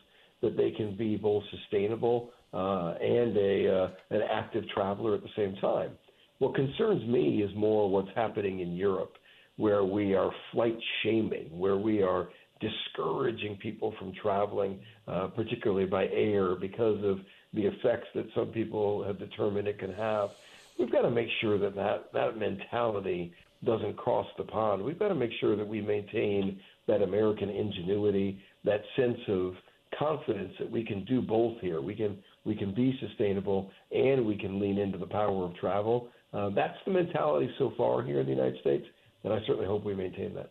that 0.42 0.56
they 0.56 0.70
can 0.70 0.96
be 0.96 1.16
both 1.16 1.42
sustainable 1.50 2.30
uh, 2.52 2.94
and 3.00 3.36
a 3.36 3.68
uh, 3.68 3.88
an 4.10 4.22
active 4.30 4.64
traveler 4.68 5.14
at 5.14 5.22
the 5.22 5.28
same 5.36 5.56
time. 5.56 5.90
What 6.38 6.54
concerns 6.54 7.06
me 7.08 7.42
is 7.42 7.50
more 7.56 7.88
what's 7.88 8.10
happening 8.14 8.60
in 8.60 8.74
Europe, 8.74 9.14
where 9.56 9.84
we 9.84 10.14
are 10.14 10.30
flight 10.52 10.78
shaming, 11.02 11.46
where 11.58 11.76
we 11.76 12.02
are 12.02 12.28
discouraging 12.60 13.56
people 13.56 13.94
from 13.98 14.12
traveling, 14.20 14.80
uh, 15.08 15.28
particularly 15.28 15.86
by 15.86 16.06
air, 16.08 16.54
because 16.54 17.02
of 17.04 17.18
the 17.52 17.62
effects 17.62 18.08
that 18.14 18.26
some 18.34 18.48
people 18.48 19.04
have 19.04 19.18
determined 19.18 19.68
it 19.68 19.78
can 19.78 19.92
have. 19.92 20.30
We've 20.78 20.90
got 20.90 21.02
to 21.02 21.10
make 21.10 21.28
sure 21.40 21.58
that 21.58 21.74
that, 21.76 22.12
that 22.12 22.36
mentality 22.36 23.32
doesn't 23.64 23.96
cross 23.96 24.26
the 24.36 24.44
pond. 24.44 24.82
We've 24.82 24.98
got 24.98 25.08
to 25.08 25.14
make 25.14 25.30
sure 25.40 25.56
that 25.56 25.66
we 25.66 25.80
maintain 25.80 26.60
that 26.86 27.02
American 27.02 27.48
ingenuity, 27.48 28.40
that 28.64 28.82
sense 28.96 29.18
of 29.28 29.54
confidence 29.98 30.52
that 30.58 30.70
we 30.70 30.84
can 30.84 31.04
do 31.04 31.22
both 31.22 31.60
here. 31.60 31.80
We 31.80 31.94
can 31.94 32.18
we 32.44 32.54
can 32.54 32.74
be 32.74 32.98
sustainable 33.00 33.70
and 33.90 34.26
we 34.26 34.36
can 34.36 34.60
lean 34.60 34.78
into 34.78 34.98
the 34.98 35.06
power 35.06 35.44
of 35.44 35.56
travel. 35.56 36.08
Uh, 36.32 36.50
that's 36.50 36.76
the 36.84 36.92
mentality 36.92 37.50
so 37.58 37.72
far 37.76 38.02
here 38.02 38.20
in 38.20 38.26
the 38.26 38.32
United 38.32 38.60
States, 38.60 38.84
and 39.22 39.32
I 39.32 39.38
certainly 39.46 39.66
hope 39.66 39.84
we 39.84 39.94
maintain 39.94 40.34
that. 40.34 40.50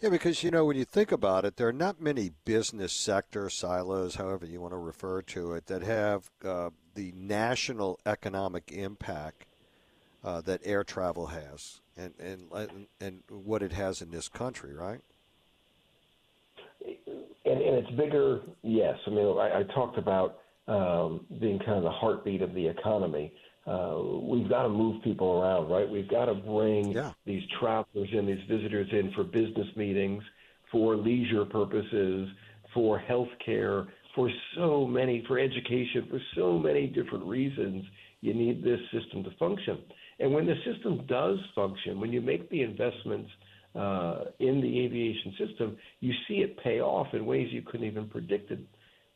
Yeah, 0.00 0.10
because 0.10 0.42
you 0.42 0.50
know 0.50 0.66
when 0.66 0.76
you 0.76 0.84
think 0.84 1.10
about 1.10 1.46
it, 1.46 1.56
there 1.56 1.68
are 1.68 1.72
not 1.72 2.00
many 2.00 2.30
business 2.44 2.92
sector 2.92 3.48
silos, 3.48 4.16
however 4.16 4.44
you 4.44 4.60
want 4.60 4.72
to 4.72 4.78
refer 4.78 5.22
to 5.22 5.54
it, 5.54 5.66
that 5.66 5.82
have 5.82 6.30
uh, 6.44 6.70
the 6.94 7.12
national 7.16 7.98
economic 8.04 8.70
impact 8.70 9.46
uh, 10.22 10.42
that 10.42 10.60
air 10.64 10.84
travel 10.84 11.28
has, 11.28 11.80
and, 11.96 12.14
and 12.18 12.86
and 13.00 13.22
what 13.28 13.62
it 13.62 13.72
has 13.72 14.02
in 14.02 14.10
this 14.10 14.28
country, 14.28 14.74
right? 14.74 15.00
And, 17.44 17.60
and 17.62 17.76
it's 17.76 17.90
bigger, 17.92 18.40
yes. 18.62 18.96
I 19.06 19.10
mean, 19.10 19.38
I, 19.38 19.60
I 19.60 19.62
talked 19.74 19.98
about 19.98 20.38
um, 20.68 21.24
being 21.40 21.58
kind 21.60 21.78
of 21.78 21.84
the 21.84 21.90
heartbeat 21.90 22.42
of 22.42 22.54
the 22.54 22.66
economy. 22.66 23.32
Uh, 23.66 24.00
we've 24.20 24.48
got 24.48 24.62
to 24.62 24.68
move 24.68 25.02
people 25.02 25.40
around, 25.40 25.70
right? 25.70 25.88
We've 25.88 26.08
got 26.08 26.26
to 26.26 26.34
bring 26.34 26.92
yeah. 26.92 27.12
these 27.24 27.42
travelers 27.58 28.08
in, 28.12 28.26
these 28.26 28.42
visitors 28.48 28.88
in 28.92 29.12
for 29.12 29.24
business 29.24 29.66
meetings, 29.76 30.22
for 30.70 30.96
leisure 30.96 31.44
purposes, 31.44 32.28
for 32.74 32.98
health 32.98 33.28
care, 33.44 33.86
for 34.14 34.30
so 34.56 34.86
many, 34.86 35.24
for 35.26 35.38
education, 35.38 36.06
for 36.10 36.20
so 36.36 36.58
many 36.58 36.86
different 36.86 37.24
reasons. 37.24 37.84
You 38.20 38.34
need 38.34 38.62
this 38.62 38.80
system 38.92 39.22
to 39.24 39.30
function. 39.38 39.78
And 40.18 40.32
when 40.32 40.46
the 40.46 40.54
system 40.64 41.04
does 41.06 41.38
function, 41.54 42.00
when 42.00 42.12
you 42.12 42.20
make 42.20 42.48
the 42.50 42.62
investments 42.62 43.30
uh, 43.74 44.24
in 44.38 44.60
the 44.60 44.80
aviation 44.80 45.34
system, 45.38 45.76
you 46.00 46.12
see 46.26 46.36
it 46.36 46.58
pay 46.62 46.80
off 46.80 47.08
in 47.12 47.26
ways 47.26 47.48
you 47.52 47.62
couldn't 47.62 47.86
even 47.86 48.08
predict 48.08 48.50
it. 48.50 48.60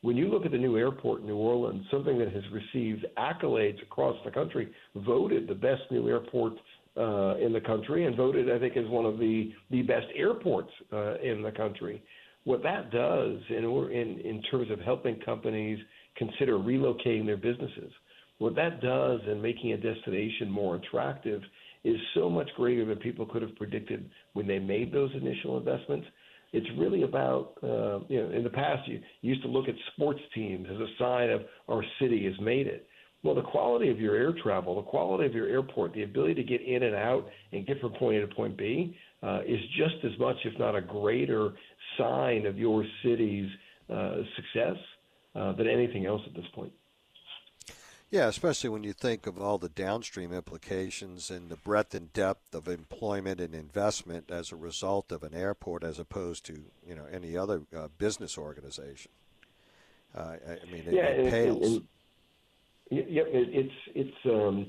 When 0.03 0.17
you 0.17 0.29
look 0.29 0.45
at 0.47 0.53
the 0.53 0.59
new 0.59 0.77
airport 0.77 1.21
in 1.21 1.27
New 1.27 1.37
Orleans, 1.37 1.85
something 1.91 2.19
that 2.19 2.33
has 2.33 2.43
received 2.53 3.07
accolades 3.19 3.83
across 3.83 4.17
the 4.25 4.31
country, 4.31 4.71
voted 4.95 5.47
the 5.47 5.55
best 5.55 5.83
new 5.91 6.09
airport 6.09 6.55
uh, 6.97 7.37
in 7.37 7.53
the 7.53 7.61
country, 7.61 8.07
and 8.07 8.17
voted, 8.17 8.51
I 8.51 8.59
think, 8.59 8.77
as 8.77 8.87
one 8.89 9.07
of 9.07 9.19
the 9.19 9.53
the 9.71 9.83
best 9.83 10.07
airports 10.17 10.71
uh, 10.93 11.17
in 11.19 11.43
the 11.43 11.53
country. 11.53 12.03
What 12.45 12.63
that 12.63 12.91
does, 12.91 13.37
in, 13.51 13.65
in 13.65 14.21
in 14.21 14.43
terms 14.51 14.71
of 14.71 14.81
helping 14.81 15.21
companies 15.21 15.79
consider 16.17 16.55
relocating 16.59 17.27
their 17.27 17.37
businesses, 17.37 17.93
what 18.41 18.55
that 18.57 18.81
does 18.81 19.21
in 19.31 19.43
making 19.43 19.73
a 19.73 19.77
destination 19.77 20.51
more 20.51 20.77
attractive 20.77 21.43
is 21.85 21.99
so 22.15 22.31
much 22.31 22.49
greater 22.57 22.87
than 22.87 22.97
people 22.97 23.27
could 23.27 23.43
have 23.43 23.55
predicted 23.57 24.11
when 24.33 24.47
they 24.47 24.59
made 24.59 24.91
those 24.91 25.11
initial 25.15 25.59
investments. 25.59 26.07
It's 26.55 26.67
really 26.79 27.03
about, 27.03 27.53
uh, 27.63 28.01
you 28.09 28.23
know, 28.23 28.31
in 28.35 28.43
the 28.43 28.51
past 28.51 28.89
you, 28.89 28.99
you 29.21 29.35
used 29.35 29.43
to 29.43 29.49
look 29.49 29.69
at 29.69 29.75
sports 29.93 30.21
teams 30.35 30.67
as 30.71 30.79
a 30.79 30.87
sign 30.99 31.29
of 31.29 31.43
our 31.69 31.85
city 32.01 32.25
has 32.25 32.33
made 32.41 32.67
it. 32.67 32.87
Well, 33.23 33.35
the 33.35 33.43
quality 33.43 33.91
of 33.91 34.01
your 34.01 34.17
air 34.17 34.33
travel, 34.43 34.75
the 34.77 34.89
quality 34.89 35.27
of 35.27 35.35
your 35.35 35.47
airport, 35.47 35.93
the 35.93 36.05
ability 36.05 36.35
to 36.37 36.43
get 36.43 36.63
in 36.63 36.85
and 36.85 36.95
out 36.95 37.29
and 37.53 37.67
get 37.67 37.79
from 37.79 37.93
point 37.93 38.17
A 38.17 38.27
to 38.27 38.35
point 38.35 38.57
B 38.57 38.97
uh, 39.23 39.41
is 39.47 39.61
just 39.77 40.03
as 40.03 40.19
much, 40.19 40.37
if 40.47 40.59
not 40.59 40.75
a 40.75 40.81
greater 40.81 41.53
sign 41.99 42.47
of 42.47 42.57
your 42.57 42.87
city's 43.05 43.51
uh, 43.93 44.17
success 44.35 44.77
uh, 45.35 45.53
than 45.53 45.69
anything 45.69 46.07
else 46.07 46.23
at 46.27 46.35
this 46.35 46.47
point. 46.55 46.73
Yeah, 48.11 48.27
especially 48.27 48.71
when 48.71 48.83
you 48.83 48.93
think 48.93 49.29
of 49.29 49.41
all 49.41 49.57
the 49.59 49.69
downstream 49.69 50.33
implications 50.33 51.31
and 51.31 51.49
the 51.49 51.57
breadth 51.57 51.95
and 51.95 52.13
depth 52.13 52.55
of 52.55 52.67
employment 52.67 53.41
and 53.41 53.55
investment 53.55 54.33
as 54.33 54.51
a 54.51 54.57
result 54.57 55.13
of 55.13 55.23
an 55.23 55.33
airport, 55.33 55.85
as 55.85 56.01
opposed 56.01 56.45
to 56.47 56.65
you 56.87 56.97
know 56.97 57.07
any 57.11 57.37
other 57.37 57.63
uh, 57.77 57.87
business 57.99 58.37
organization. 58.37 59.13
Uh, 60.13 60.37
I 60.45 60.73
mean, 60.73 60.85
it, 60.87 60.95
yeah, 60.95 61.03
it 61.05 61.31
pales. 61.31 61.63
And, 61.63 61.87
and, 62.91 63.11
yeah, 63.11 63.23
it's 63.27 63.75
it's 63.95 64.17
um, 64.25 64.67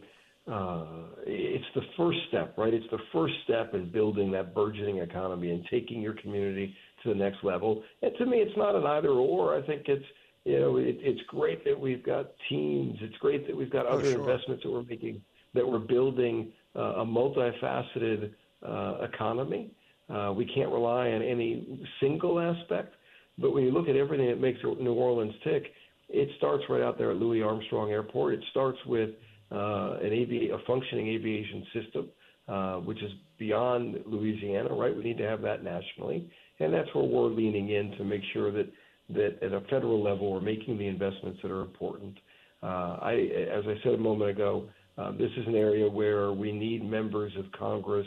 uh, 0.48 0.86
it's 1.26 1.66
the 1.74 1.82
first 1.98 2.20
step, 2.28 2.56
right? 2.60 2.74
It's 2.74 2.90
the 2.92 3.00
first 3.12 3.34
step 3.44 3.74
in 3.74 3.90
building 3.90 4.32
that 4.34 4.54
burgeoning 4.54 5.00
economy 5.00 5.50
and 5.50 5.66
taking 5.72 6.00
your 6.00 6.14
community 6.14 6.76
to 7.02 7.10
the 7.10 7.16
next 7.16 7.44
level. 7.44 7.84
And 8.04 8.12
to 8.20 8.26
me, 8.28 8.38
it's 8.38 8.56
not 8.56 8.76
an 8.76 8.86
either 8.86 9.10
or. 9.10 9.58
I 9.58 9.66
think 9.66 9.84
it's 9.88 10.06
you 10.46 10.60
know, 10.60 10.78
it, 10.78 10.98
it's 11.00 11.22
great 11.28 11.64
that 11.66 11.80
we've 11.80 12.04
got 12.04 12.32
teams. 12.50 12.98
It's 13.02 13.18
great 13.18 13.46
that 13.48 13.56
we've 13.56 13.72
got 13.72 13.86
oh, 13.86 14.00
other 14.00 14.12
sure. 14.12 14.20
investments 14.20 14.64
that 14.64 14.72
we're 14.72 14.84
making, 14.84 15.22
that 15.54 15.68
we're 15.68 15.80
building 15.80 16.52
uh, 16.76 16.96
a 17.02 17.06
multifaceted 17.06 18.32
uh, 18.68 19.04
economy. 19.04 19.72
Uh, 20.10 20.34
we 20.36 20.46
can't 20.46 20.72
rely 20.72 21.10
on 21.10 21.22
any 21.22 21.88
single 22.00 22.40
aspect, 22.40 22.96
but 23.38 23.54
when 23.54 23.64
you 23.64 23.72
look 23.72 23.88
at 23.88 23.96
everything 23.96 24.28
that 24.28 24.42
makes 24.42 24.60
New 24.64 24.94
Orleans 24.94 25.34
tick, 25.44 25.64
it 26.10 26.30
starts 26.38 26.64
right 26.70 26.82
out 26.82 26.98
there 26.98 27.12
at 27.12 27.18
Louis 27.18 27.42
Armstrong 27.42 27.92
Airport. 27.92 28.34
It 28.34 28.44
starts 28.52 28.78
with 28.86 29.12
uh, 29.52 29.98
an 30.02 30.08
avi- 30.08 30.50
a 30.54 30.58
functioning 30.68 31.08
aviation 31.08 31.66
system, 31.74 32.10
uh, 32.48 32.76
which 32.78 33.02
is 33.02 33.12
beyond 33.38 34.00
Louisiana, 34.06 34.74
right? 34.74 34.96
We 34.96 35.04
need 35.04 35.18
to 35.20 35.28
have 35.28 35.42
that 35.44 35.64
nationally, 35.64 36.30
and 36.60 36.74
that's 36.74 36.94
where 36.94 37.06
we're 37.06 37.28
leaning 37.28 37.70
in 37.70 37.92
to 37.98 38.04
make 38.04 38.22
sure 38.34 38.52
that 38.52 38.68
that 39.14 39.42
at 39.42 39.54
a 39.54 39.62
federal 39.62 40.02
level 40.04 40.32
we're 40.32 40.42
making 40.42 40.78
the 40.78 40.88
investments 40.88 41.40
that 41.42 41.52
are 41.52 41.62
important. 41.62 42.18
Uh, 42.64 42.98
I, 43.02 43.14
as 43.52 43.64
I 43.68 43.76
said 43.84 43.94
a 43.94 43.98
moment 43.98 44.30
ago, 44.32 44.70
uh, 44.98 45.12
this 45.14 45.32
is 45.38 45.48
an 45.48 45.56
area 45.56 45.90
where 45.90 46.32
we 46.32 46.52
need 46.52 46.84
members 46.84 47.32
of 47.38 47.46
Congress 47.58 48.06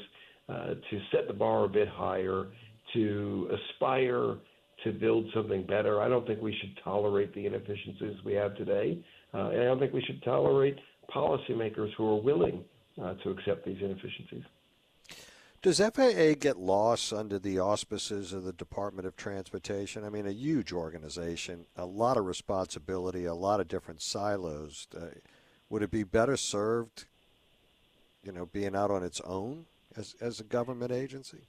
uh, 0.48 0.74
to 0.74 1.00
set 1.10 1.26
the 1.26 1.34
bar 1.34 1.64
a 1.64 1.68
bit 1.68 1.88
higher, 1.88 2.46
to 2.92 3.48
aspire 3.72 4.36
to 4.84 4.92
build 4.92 5.26
something 5.34 5.64
better. 5.64 6.02
I 6.02 6.08
don't 6.08 6.26
think 6.26 6.42
we 6.42 6.56
should 6.60 6.78
tolerate 6.84 7.34
the 7.34 7.46
inefficiencies 7.46 8.16
we 8.24 8.34
have 8.34 8.54
today, 8.56 8.98
uh, 9.32 9.48
and 9.48 9.60
I 9.60 9.64
don't 9.64 9.78
think 9.78 9.92
we 9.92 10.02
should 10.02 10.22
tolerate 10.22 10.78
policymakers 11.14 11.90
who 11.96 12.06
are 12.08 12.20
willing 12.20 12.62
uh, 13.02 13.14
to 13.24 13.30
accept 13.30 13.64
these 13.64 13.78
inefficiencies. 13.80 14.42
Does 15.64 15.80
FAA 15.80 16.34
get 16.38 16.58
lost 16.58 17.10
under 17.10 17.38
the 17.38 17.58
auspices 17.58 18.34
of 18.34 18.44
the 18.44 18.52
Department 18.52 19.08
of 19.08 19.16
Transportation? 19.16 20.04
I 20.04 20.10
mean, 20.10 20.26
a 20.26 20.30
huge 20.30 20.74
organization, 20.74 21.64
a 21.74 21.86
lot 21.86 22.18
of 22.18 22.26
responsibility, 22.26 23.24
a 23.24 23.32
lot 23.32 23.60
of 23.60 23.68
different 23.68 24.02
silos. 24.02 24.86
Uh, 24.94 25.06
would 25.70 25.82
it 25.82 25.90
be 25.90 26.02
better 26.02 26.36
served, 26.36 27.06
you 28.22 28.30
know, 28.30 28.44
being 28.44 28.76
out 28.76 28.90
on 28.90 29.02
its 29.02 29.22
own 29.22 29.64
as 29.96 30.14
as 30.20 30.38
a 30.38 30.44
government 30.44 30.92
agency? 30.92 31.46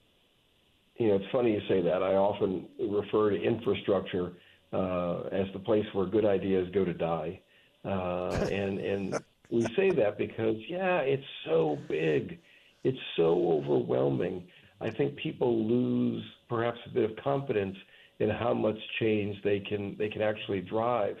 You 0.96 1.08
know, 1.08 1.16
it's 1.16 1.30
funny 1.30 1.52
you 1.52 1.60
say 1.68 1.82
that. 1.82 2.02
I 2.02 2.14
often 2.14 2.68
refer 2.88 3.28
to 3.28 3.36
infrastructure 3.36 4.32
uh, 4.72 5.24
as 5.30 5.46
the 5.52 5.60
place 5.62 5.84
where 5.92 6.06
good 6.06 6.24
ideas 6.24 6.70
go 6.72 6.86
to 6.86 6.94
die, 6.94 7.42
uh, 7.84 8.30
and 8.50 8.78
and 8.78 9.22
we 9.50 9.66
say 9.76 9.90
that 9.90 10.16
because 10.16 10.56
yeah, 10.70 11.00
it's 11.00 11.28
so 11.44 11.76
big 11.86 12.38
it's 12.86 12.98
so 13.16 13.52
overwhelming. 13.52 14.44
I 14.80 14.90
think 14.90 15.16
people 15.16 15.66
lose 15.66 16.22
perhaps 16.48 16.78
a 16.86 16.90
bit 16.90 17.10
of 17.10 17.16
confidence 17.22 17.76
in 18.20 18.30
how 18.30 18.54
much 18.54 18.76
change 19.00 19.36
they 19.42 19.60
can 19.60 19.96
they 19.98 20.08
can 20.08 20.22
actually 20.22 20.60
drive. 20.60 21.16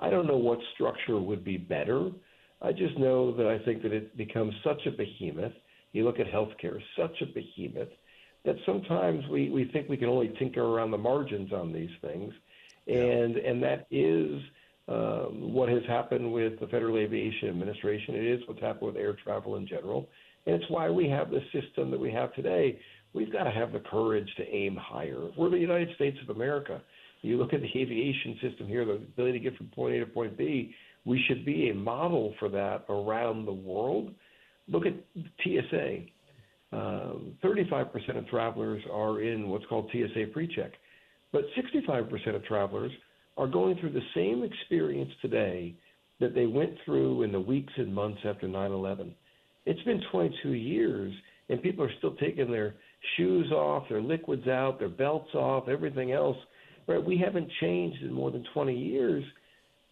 I 0.00 0.10
don't 0.10 0.26
know 0.26 0.36
what 0.36 0.58
structure 0.74 1.18
would 1.18 1.44
be 1.44 1.56
better. 1.56 2.10
I 2.60 2.72
just 2.72 2.98
know 2.98 3.34
that 3.36 3.46
I 3.46 3.58
think 3.64 3.82
that 3.82 3.92
it 3.92 4.16
becomes 4.16 4.54
such 4.64 4.86
a 4.86 4.90
behemoth. 4.90 5.52
You 5.92 6.04
look 6.04 6.18
at 6.18 6.26
healthcare, 6.26 6.80
such 6.98 7.22
a 7.22 7.26
behemoth 7.26 7.92
that 8.44 8.56
sometimes 8.66 9.24
we, 9.30 9.50
we 9.50 9.70
think 9.72 9.88
we 9.88 9.96
can 9.96 10.08
only 10.08 10.34
tinker 10.38 10.62
around 10.62 10.90
the 10.90 10.98
margins 10.98 11.52
on 11.52 11.72
these 11.72 11.90
things. 12.02 12.32
And, 12.86 13.36
and 13.36 13.62
that 13.62 13.86
is 13.90 14.42
um, 14.88 15.52
what 15.52 15.68
has 15.70 15.82
happened 15.88 16.30
with 16.30 16.60
the 16.60 16.66
Federal 16.66 16.98
Aviation 16.98 17.48
Administration. 17.48 18.14
It 18.16 18.24
is 18.24 18.40
what's 18.46 18.60
happened 18.60 18.88
with 18.88 18.96
air 18.96 19.16
travel 19.24 19.56
in 19.56 19.66
general. 19.66 20.08
And 20.46 20.56
it's 20.56 20.70
why 20.70 20.90
we 20.90 21.08
have 21.08 21.30
the 21.30 21.40
system 21.52 21.90
that 21.90 22.00
we 22.00 22.12
have 22.12 22.34
today. 22.34 22.78
We've 23.12 23.32
got 23.32 23.44
to 23.44 23.50
have 23.50 23.72
the 23.72 23.80
courage 23.80 24.28
to 24.36 24.44
aim 24.48 24.76
higher. 24.76 25.30
We're 25.36 25.50
the 25.50 25.58
United 25.58 25.94
States 25.94 26.18
of 26.22 26.34
America. 26.34 26.82
You 27.22 27.38
look 27.38 27.54
at 27.54 27.62
the 27.62 27.80
aviation 27.80 28.38
system 28.42 28.66
here, 28.66 28.84
the 28.84 28.94
ability 28.94 29.38
to 29.38 29.50
get 29.50 29.56
from 29.56 29.68
point 29.68 29.94
A 29.94 30.00
to 30.00 30.06
point 30.06 30.36
B, 30.36 30.74
we 31.06 31.22
should 31.26 31.44
be 31.44 31.70
a 31.70 31.74
model 31.74 32.34
for 32.38 32.48
that 32.50 32.84
around 32.88 33.46
the 33.46 33.52
world. 33.52 34.12
Look 34.68 34.84
at 34.86 34.94
TSA. 35.42 36.00
Um, 36.72 37.34
35% 37.42 38.18
of 38.18 38.26
travelers 38.28 38.82
are 38.92 39.22
in 39.22 39.48
what's 39.48 39.64
called 39.66 39.88
TSA 39.92 40.26
PreCheck, 40.36 40.72
but 41.32 41.44
65% 41.56 42.34
of 42.34 42.44
travelers 42.44 42.90
are 43.36 43.46
going 43.46 43.76
through 43.78 43.92
the 43.92 44.00
same 44.14 44.42
experience 44.42 45.10
today 45.22 45.74
that 46.20 46.34
they 46.34 46.46
went 46.46 46.74
through 46.84 47.22
in 47.22 47.32
the 47.32 47.40
weeks 47.40 47.72
and 47.76 47.94
months 47.94 48.20
after 48.24 48.48
9 48.48 48.70
11. 48.72 49.14
It's 49.66 49.82
been 49.82 50.02
22 50.10 50.52
years, 50.52 51.12
and 51.48 51.62
people 51.62 51.84
are 51.84 51.92
still 51.98 52.14
taking 52.16 52.50
their 52.50 52.74
shoes 53.16 53.50
off, 53.52 53.88
their 53.88 54.02
liquids 54.02 54.46
out, 54.48 54.78
their 54.78 54.88
belts 54.88 55.34
off, 55.34 55.68
everything 55.68 56.12
else. 56.12 56.36
Right? 56.86 57.02
We 57.02 57.16
haven't 57.16 57.50
changed 57.60 58.02
in 58.02 58.12
more 58.12 58.30
than 58.30 58.44
20 58.52 58.76
years, 58.76 59.24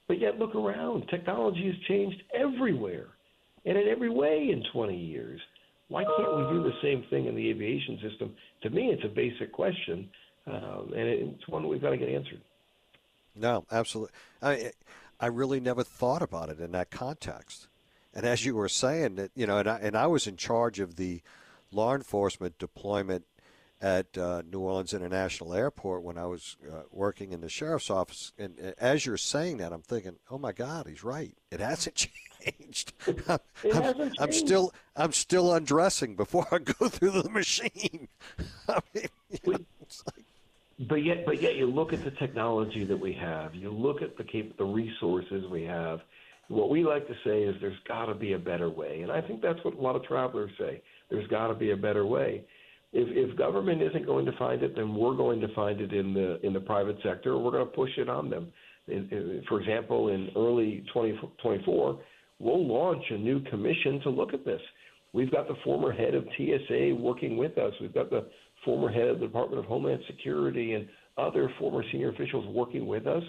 but 0.08 0.20
yet 0.20 0.38
look 0.38 0.54
around. 0.54 1.08
Technology 1.08 1.66
has 1.66 1.88
changed 1.88 2.22
everywhere 2.34 3.08
and 3.64 3.78
in 3.78 3.88
every 3.88 4.10
way 4.10 4.50
in 4.52 4.62
20 4.72 4.96
years. 4.96 5.40
Why 5.88 6.04
can't 6.04 6.36
we 6.36 6.54
do 6.54 6.62
the 6.62 6.72
same 6.82 7.04
thing 7.10 7.26
in 7.26 7.34
the 7.34 7.50
aviation 7.50 7.98
system? 8.08 8.34
To 8.62 8.70
me, 8.70 8.88
it's 8.88 9.04
a 9.04 9.08
basic 9.08 9.52
question, 9.52 10.08
um, 10.46 10.92
and 10.96 11.06
it's 11.06 11.48
one 11.48 11.68
we've 11.68 11.82
got 11.82 11.90
to 11.90 11.98
get 11.98 12.08
answered. 12.08 12.40
No, 13.34 13.64
absolutely. 13.70 14.12
I 14.40 14.72
I 15.20 15.26
really 15.26 15.60
never 15.60 15.84
thought 15.84 16.22
about 16.22 16.48
it 16.48 16.60
in 16.60 16.72
that 16.72 16.90
context. 16.90 17.68
And 18.14 18.26
as 18.26 18.44
you 18.44 18.54
were 18.54 18.68
saying 18.68 19.16
that, 19.16 19.30
you 19.34 19.46
know, 19.46 19.58
and 19.58 19.68
I, 19.68 19.78
and 19.78 19.96
I 19.96 20.06
was 20.06 20.26
in 20.26 20.36
charge 20.36 20.80
of 20.80 20.96
the 20.96 21.22
law 21.70 21.94
enforcement 21.94 22.58
deployment 22.58 23.24
at 23.80 24.16
uh, 24.16 24.42
New 24.50 24.60
Orleans 24.60 24.94
International 24.94 25.52
Airport 25.52 26.02
when 26.02 26.16
I 26.16 26.26
was 26.26 26.56
uh, 26.70 26.82
working 26.92 27.32
in 27.32 27.40
the 27.40 27.48
sheriff's 27.48 27.90
office. 27.90 28.32
And 28.38 28.54
uh, 28.60 28.72
as 28.78 29.04
you're 29.04 29.16
saying 29.16 29.56
that, 29.58 29.72
I'm 29.72 29.82
thinking, 29.82 30.16
oh 30.30 30.38
my 30.38 30.52
God, 30.52 30.86
he's 30.86 31.02
right. 31.02 31.34
It 31.50 31.60
hasn't 31.60 31.96
changed. 32.40 32.92
I'm, 33.28 33.38
it 33.64 33.74
hasn't 33.74 33.96
changed. 33.98 34.20
I'm 34.20 34.32
still 34.32 34.72
I'm 34.94 35.12
still 35.12 35.52
undressing 35.52 36.14
before 36.14 36.46
I 36.52 36.58
go 36.78 36.88
through 36.88 37.22
the 37.22 37.30
machine. 37.30 38.08
I 38.68 38.78
mean, 38.94 39.08
we, 39.44 39.54
know, 39.54 39.64
like, 40.06 40.24
but 40.88 41.02
yet, 41.02 41.26
but 41.26 41.42
yet, 41.42 41.56
you 41.56 41.66
look 41.66 41.92
at 41.92 42.04
the 42.04 42.10
technology 42.12 42.84
that 42.84 42.96
we 42.96 43.12
have. 43.14 43.54
You 43.54 43.70
look 43.70 44.00
at 44.00 44.16
the 44.16 44.24
cap- 44.24 44.56
the 44.58 44.64
resources 44.64 45.48
we 45.50 45.64
have. 45.64 46.00
What 46.48 46.70
we 46.70 46.84
like 46.84 47.06
to 47.06 47.14
say 47.24 47.42
is 47.42 47.54
there's 47.60 47.78
got 47.88 48.06
to 48.06 48.14
be 48.14 48.34
a 48.34 48.38
better 48.38 48.68
way, 48.68 49.00
and 49.02 49.10
I 49.10 49.20
think 49.20 49.40
that's 49.40 49.58
what 49.64 49.74
a 49.74 49.80
lot 49.80 49.96
of 49.96 50.04
travelers 50.04 50.50
say. 50.58 50.82
There's 51.10 51.26
got 51.28 51.48
to 51.48 51.54
be 51.54 51.70
a 51.70 51.76
better 51.76 52.04
way. 52.04 52.44
If, 52.92 53.08
if 53.30 53.38
government 53.38 53.80
isn't 53.80 54.04
going 54.04 54.26
to 54.26 54.36
find 54.36 54.62
it, 54.62 54.76
then 54.76 54.94
we're 54.94 55.16
going 55.16 55.40
to 55.40 55.54
find 55.54 55.80
it 55.80 55.92
in 55.92 56.12
the 56.12 56.44
in 56.46 56.52
the 56.52 56.60
private 56.60 56.96
sector. 57.02 57.38
We're 57.38 57.52
going 57.52 57.66
to 57.66 57.72
push 57.72 57.90
it 57.96 58.08
on 58.08 58.28
them. 58.28 58.52
In, 58.88 59.08
in, 59.10 59.42
for 59.48 59.60
example, 59.60 60.08
in 60.08 60.28
early 60.36 60.84
2024, 60.92 62.00
we'll 62.38 62.66
launch 62.66 63.04
a 63.10 63.16
new 63.16 63.40
commission 63.44 64.00
to 64.02 64.10
look 64.10 64.34
at 64.34 64.44
this. 64.44 64.60
We've 65.12 65.30
got 65.30 65.48
the 65.48 65.54
former 65.64 65.92
head 65.92 66.14
of 66.14 66.24
TSA 66.36 66.94
working 66.98 67.36
with 67.36 67.56
us. 67.56 67.72
We've 67.80 67.94
got 67.94 68.10
the 68.10 68.26
former 68.64 68.90
head 68.90 69.08
of 69.08 69.20
the 69.20 69.26
Department 69.26 69.60
of 69.60 69.66
Homeland 69.66 70.02
Security 70.06 70.74
and 70.74 70.88
other 71.16 71.52
former 71.58 71.84
senior 71.92 72.10
officials 72.10 72.46
working 72.48 72.86
with 72.86 73.06
us 73.06 73.22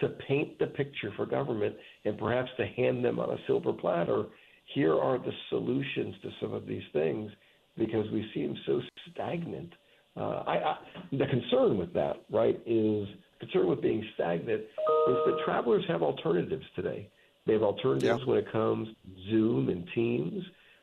to 0.00 0.08
paint 0.26 0.58
the 0.58 0.66
picture 0.66 1.12
for 1.16 1.26
government 1.26 1.74
and 2.04 2.18
perhaps 2.18 2.50
to 2.56 2.66
hand 2.66 3.04
them 3.04 3.18
on 3.18 3.30
a 3.30 3.36
silver 3.46 3.72
platter 3.72 4.26
here 4.72 4.98
are 4.98 5.18
the 5.18 5.32
solutions 5.50 6.14
to 6.22 6.30
some 6.40 6.52
of 6.52 6.66
these 6.66 6.82
things 6.92 7.30
because 7.76 8.10
we 8.12 8.28
seem 8.34 8.56
so 8.66 8.80
stagnant. 9.12 9.72
Uh, 10.16 10.42
I, 10.46 10.52
I, 10.56 10.76
the 11.12 11.26
concern 11.26 11.76
with 11.76 11.92
that, 11.94 12.22
right, 12.30 12.60
is 12.66 13.06
concern 13.40 13.68
with 13.68 13.82
being 13.82 14.04
stagnant 14.14 14.60
is 14.60 15.16
that 15.26 15.38
travelers 15.44 15.84
have 15.88 16.02
alternatives 16.02 16.64
today. 16.76 17.08
They 17.46 17.54
have 17.54 17.62
alternatives 17.62 18.20
yeah. 18.20 18.26
when 18.26 18.38
it 18.38 18.50
comes 18.50 18.88
to 18.88 19.30
Zoom 19.30 19.68
and 19.68 19.86
Teams. 19.94 20.42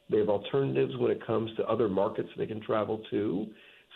They 0.09 0.17
have 0.17 0.29
alternatives 0.29 0.95
when 0.97 1.11
it 1.11 1.25
comes 1.25 1.49
to 1.55 1.63
other 1.65 1.87
markets 1.87 2.29
they 2.37 2.45
can 2.45 2.61
travel 2.61 3.01
to. 3.09 3.47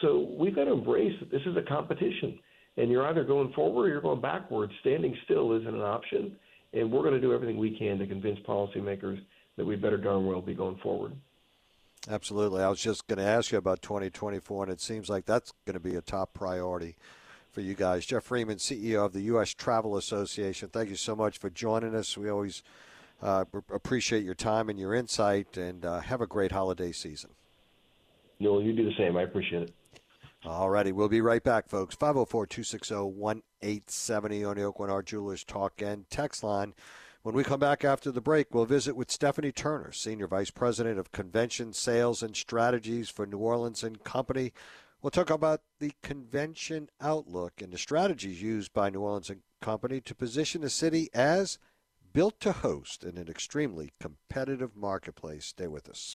So 0.02 0.34
we've 0.38 0.56
got 0.56 0.66
to 0.66 0.72
embrace 0.72 1.14
that 1.20 1.30
this 1.30 1.42
is 1.46 1.56
a 1.58 1.62
competition, 1.62 2.40
and 2.78 2.92
you're 2.92 3.08
either 3.08 3.24
going 3.24 3.54
forward 3.54 3.86
or 3.86 3.90
you're 3.90 4.02
going 4.02 4.22
backwards. 4.22 4.74
Standing 4.82 5.16
still 5.26 5.54
isn't 5.54 5.74
an 5.74 5.82
option, 5.82 6.36
and 6.74 6.92
we're 6.92 7.02
going 7.02 7.14
to 7.14 7.22
do 7.22 7.34
everything 7.34 7.58
we 7.58 7.78
can 7.78 7.98
to 8.00 8.08
convince 8.08 8.40
policymakers 8.40 9.20
that 9.58 9.66
we 9.66 9.76
better 9.76 9.98
darn 9.98 10.26
well 10.26 10.42
be 10.42 10.54
going 10.54 10.78
forward. 10.84 11.14
Absolutely. 12.10 12.62
I 12.62 12.70
was 12.70 12.80
just 12.80 13.08
going 13.08 13.18
to 13.18 13.26
ask 13.26 13.52
you 13.52 13.58
about 13.58 13.82
2024, 13.82 14.64
and 14.64 14.72
it 14.72 14.82
seems 14.82 15.10
like 15.10 15.26
that's 15.26 15.54
going 15.66 15.74
to 15.74 15.80
be 15.80 15.96
a 15.96 16.02
top 16.02 16.34
priority 16.34 16.96
for 17.52 17.62
you 17.62 17.74
guys. 17.74 18.06
Geoff 18.06 18.26
Freeman, 18.26 18.58
CEO 18.58 19.06
of 19.06 19.14
the 19.14 19.22
U.S. 19.22 19.54
Travel 19.54 19.98
Association, 19.98 20.70
thank 20.70 20.90
you 20.90 20.96
so 20.96 21.16
much 21.16 21.40
for 21.40 21.50
joining 21.50 21.96
us. 21.96 22.18
We 22.18 22.30
always 22.30 22.62
uh, 23.24 23.46
appreciate 23.74 24.24
your 24.24 24.36
time 24.36 24.70
and 24.70 24.78
your 24.78 24.94
insight, 24.94 25.58
and 25.58 25.86
uh, 25.86 26.02
have 26.02 26.22
a 26.22 26.28
great 26.28 26.52
holiday 26.52 26.92
season. 26.92 27.32
No, 28.40 28.60
you 28.60 28.74
do 28.74 28.84
the 28.84 28.96
same. 28.98 29.16
I 29.18 29.24
appreciate 29.24 29.64
it. 29.64 29.74
All 30.48 30.70
righty. 30.70 30.92
We'll 30.92 31.10
be 31.10 31.22
right 31.22 31.44
back, 31.44 31.68
folks. 31.68 31.96
504 31.96 32.46
260 32.46 32.94
1870 32.94 34.44
on 34.44 34.56
the 34.56 34.62
Aucoin 34.62 34.90
Hart 34.90 35.08
Jewelers 35.08 35.44
Talk 35.44 35.82
and 35.82 36.08
Text 36.12 36.44
Line. 36.44 36.76
When 37.24 37.34
we 37.34 37.44
come 37.44 37.60
back 37.60 37.84
after 37.84 38.12
the 38.12 38.22
break, 38.22 38.54
we'll 38.54 38.66
visit 38.66 38.96
with 38.96 39.10
Stephanie 39.10 39.52
Turner, 39.52 39.92
Senior 39.92 40.28
Vice 40.28 40.52
President 40.52 41.00
of 41.00 41.12
Convention 41.12 41.74
Sales 41.74 42.22
and 42.22 42.36
Strategies 42.36 43.10
for 43.10 43.26
New 43.26 43.40
Orleans 43.40 43.84
and 43.84 44.04
Company. 44.04 44.54
We'll 45.02 45.10
talk 45.10 45.32
about 45.32 45.62
the 45.80 45.94
convention 46.04 46.90
outlook 47.02 47.54
and 47.60 47.74
the 47.74 47.80
strategies 47.80 48.44
used 48.44 48.72
by 48.72 48.92
New 48.92 49.02
Orleans 49.02 49.32
and 49.32 49.42
Company 49.62 50.00
to 50.02 50.14
position 50.14 50.62
the 50.62 50.70
city 50.70 51.10
as 51.12 51.58
built 52.14 52.40
to 52.42 52.52
host 52.52 53.04
in 53.04 53.18
an 53.18 53.28
extremely 53.30 53.94
competitive 54.00 54.76
marketplace. 54.76 55.46
Stay 55.46 55.68
with 55.68 55.90
us. 55.90 56.16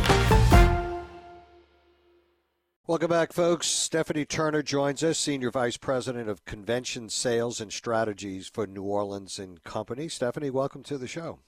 Welcome 2.91 3.09
back, 3.09 3.31
folks. 3.31 3.67
Stephanie 3.67 4.25
Turner 4.25 4.61
joins 4.61 5.01
us, 5.01 5.17
Senior 5.17 5.49
Vice 5.49 5.77
President 5.77 6.27
of 6.27 6.43
Convention 6.43 7.07
Sales 7.07 7.61
and 7.61 7.71
Strategies 7.71 8.49
for 8.49 8.67
New 8.67 8.83
Orleans 8.83 9.39
and 9.39 9.63
Company. 9.63 10.09
Stephanie, 10.09 10.49
welcome 10.49 10.83
to 10.83 10.97
the 10.97 11.07
show. 11.07 11.39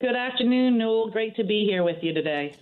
Good 0.00 0.16
afternoon, 0.16 0.78
Newell. 0.78 1.10
Great 1.10 1.36
to 1.36 1.44
be 1.44 1.66
here 1.66 1.82
with 1.84 2.02
you 2.02 2.14
today. 2.14 2.54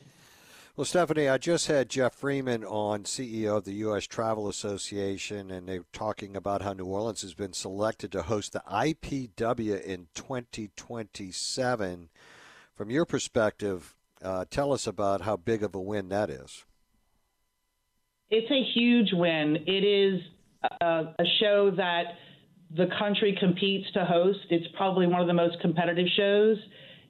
Well, 0.74 0.84
Stephanie, 0.84 1.28
I 1.28 1.38
just 1.38 1.68
had 1.68 1.90
Geoff 1.90 2.16
Freeman 2.16 2.64
on, 2.64 3.04
CEO 3.04 3.58
of 3.58 3.64
the 3.64 3.74
U.S. 3.74 4.08
Travel 4.08 4.48
Association, 4.48 5.52
and 5.52 5.68
they 5.68 5.78
were 5.78 5.86
talking 5.92 6.34
about 6.34 6.62
how 6.62 6.72
New 6.72 6.86
Orleans 6.86 7.22
has 7.22 7.34
been 7.34 7.52
selected 7.52 8.10
to 8.10 8.22
host 8.22 8.52
the 8.52 8.64
IPW 8.68 9.80
in 9.80 10.08
2027. 10.16 12.08
From 12.74 12.90
your 12.90 13.04
perspective, 13.04 13.94
uh, 14.24 14.44
tell 14.50 14.72
us 14.72 14.88
about 14.88 15.20
how 15.20 15.36
big 15.36 15.62
of 15.62 15.76
a 15.76 15.80
win 15.80 16.08
that 16.08 16.28
is. 16.30 16.64
It's 18.30 18.50
a 18.50 18.62
huge 18.78 19.08
win. 19.12 19.56
It 19.66 19.84
is 19.84 20.20
a, 20.80 20.86
a 21.18 21.24
show 21.40 21.72
that 21.76 22.04
the 22.76 22.86
country 22.96 23.36
competes 23.40 23.90
to 23.92 24.04
host. 24.04 24.38
It's 24.50 24.66
probably 24.76 25.08
one 25.08 25.20
of 25.20 25.26
the 25.26 25.34
most 25.34 25.60
competitive 25.60 26.06
shows, 26.16 26.56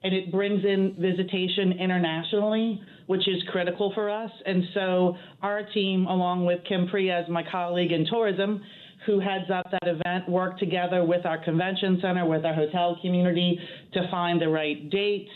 and 0.03 0.15
it 0.15 0.31
brings 0.31 0.65
in 0.65 0.95
visitation 0.99 1.73
internationally, 1.73 2.81
which 3.05 3.27
is 3.27 3.43
critical 3.51 3.91
for 3.93 4.09
us. 4.09 4.31
And 4.47 4.63
so, 4.73 5.15
our 5.43 5.61
team, 5.73 6.07
along 6.07 6.45
with 6.45 6.61
Kim 6.67 6.87
Priez, 6.87 7.29
my 7.29 7.43
colleague 7.51 7.91
in 7.91 8.07
tourism, 8.07 8.63
who 9.05 9.19
heads 9.19 9.51
up 9.53 9.67
that 9.71 9.87
event, 9.87 10.27
work 10.27 10.57
together 10.57 11.03
with 11.05 11.27
our 11.27 11.43
convention 11.43 11.99
center, 12.01 12.25
with 12.25 12.45
our 12.45 12.53
hotel 12.55 12.97
community 12.99 13.59
to 13.93 14.07
find 14.09 14.41
the 14.41 14.49
right 14.49 14.89
dates, 14.89 15.29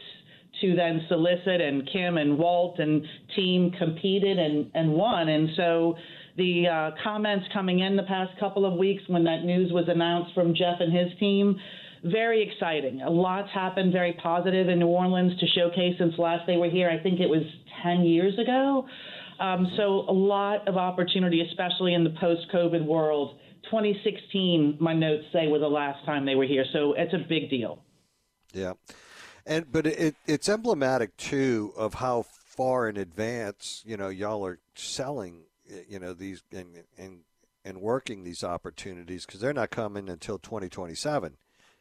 to 0.65 0.75
then 0.75 1.05
solicit, 1.07 1.61
and 1.61 1.87
Kim 1.91 2.17
and 2.17 2.37
Walt 2.37 2.79
and 2.79 3.05
team 3.35 3.71
competed 3.77 4.37
and, 4.37 4.71
and 4.73 4.91
won. 4.91 5.29
And 5.29 5.49
so 5.55 5.95
the 6.37 6.67
uh, 6.67 6.91
comments 7.03 7.45
coming 7.53 7.79
in 7.79 7.95
the 7.95 8.03
past 8.03 8.31
couple 8.39 8.65
of 8.65 8.77
weeks 8.77 9.03
when 9.07 9.23
that 9.25 9.43
news 9.43 9.71
was 9.71 9.85
announced 9.87 10.33
from 10.33 10.53
Geoff 10.55 10.79
and 10.79 10.91
his 10.91 11.17
team. 11.19 11.59
Very 12.03 12.47
exciting. 12.47 13.01
A 13.01 13.09
lot's 13.09 13.49
happened 13.51 13.91
very 13.91 14.13
positive 14.21 14.69
in 14.69 14.79
New 14.79 14.87
Orleans 14.87 15.39
to 15.39 15.47
showcase 15.47 15.95
since 15.97 16.13
last 16.17 16.45
they 16.45 16.57
were 16.57 16.69
here. 16.69 16.89
I 16.89 17.01
think 17.01 17.19
it 17.19 17.29
was 17.29 17.41
10 17.83 18.01
years 18.01 18.37
ago. 18.37 18.85
Um, 19.39 19.71
so 19.75 20.05
a 20.07 20.13
lot 20.13 20.67
of 20.67 20.77
opportunity, 20.77 21.41
especially 21.49 21.93
in 21.93 22.03
the 22.03 22.11
post-COVID 22.21 22.85
world. 22.85 23.37
2016, 23.65 24.77
my 24.79 24.93
notes 24.93 25.23
say, 25.33 25.47
was 25.47 25.61
the 25.61 25.67
last 25.67 26.05
time 26.05 26.25
they 26.25 26.35
were 26.35 26.45
here. 26.45 26.65
So 26.71 26.93
it's 26.93 27.13
a 27.13 27.25
big 27.27 27.49
deal. 27.49 27.79
Yeah. 28.53 28.73
And 29.45 29.71
but 29.71 29.85
it, 29.85 30.15
it's 30.25 30.49
emblematic 30.49 31.15
too 31.17 31.73
of 31.77 31.95
how 31.95 32.23
far 32.23 32.87
in 32.87 32.97
advance 32.97 33.83
you 33.85 33.97
know 33.97 34.07
y'all 34.07 34.45
are 34.45 34.59
selling 34.75 35.41
you 35.89 35.99
know 35.99 36.13
these 36.13 36.41
and 36.51 36.83
and 36.97 37.19
and 37.65 37.81
working 37.81 38.23
these 38.23 38.43
opportunities 38.43 39.25
because 39.25 39.41
they're 39.41 39.53
not 39.53 39.71
coming 39.71 40.07
until 40.07 40.37
2027. 40.37 41.37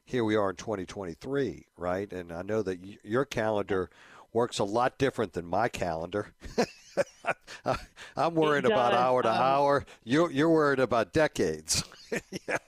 Here 0.07 0.24
we 0.24 0.35
are 0.35 0.50
in 0.50 0.57
2023, 0.57 1.66
right? 1.77 2.12
And 2.12 2.33
I 2.33 2.42
know 2.42 2.62
that 2.62 2.81
y- 2.81 2.98
your 3.05 3.24
calendar 3.24 3.90
works 4.33 4.59
a 4.59 4.64
lot 4.64 4.98
different 4.98 5.35
than 5.35 5.46
my 5.46 5.68
calendar. 5.68 6.35
I'm 8.16 8.35
worried 8.35 8.64
about 8.64 8.94
hour 8.94 9.22
to 9.22 9.31
um, 9.31 9.40
hour. 9.40 9.87
You're, 10.05 10.31
you're 10.31 10.50
worried 10.50 10.81
about 10.81 11.12
decades. 11.12 11.85
yes. 12.48 12.59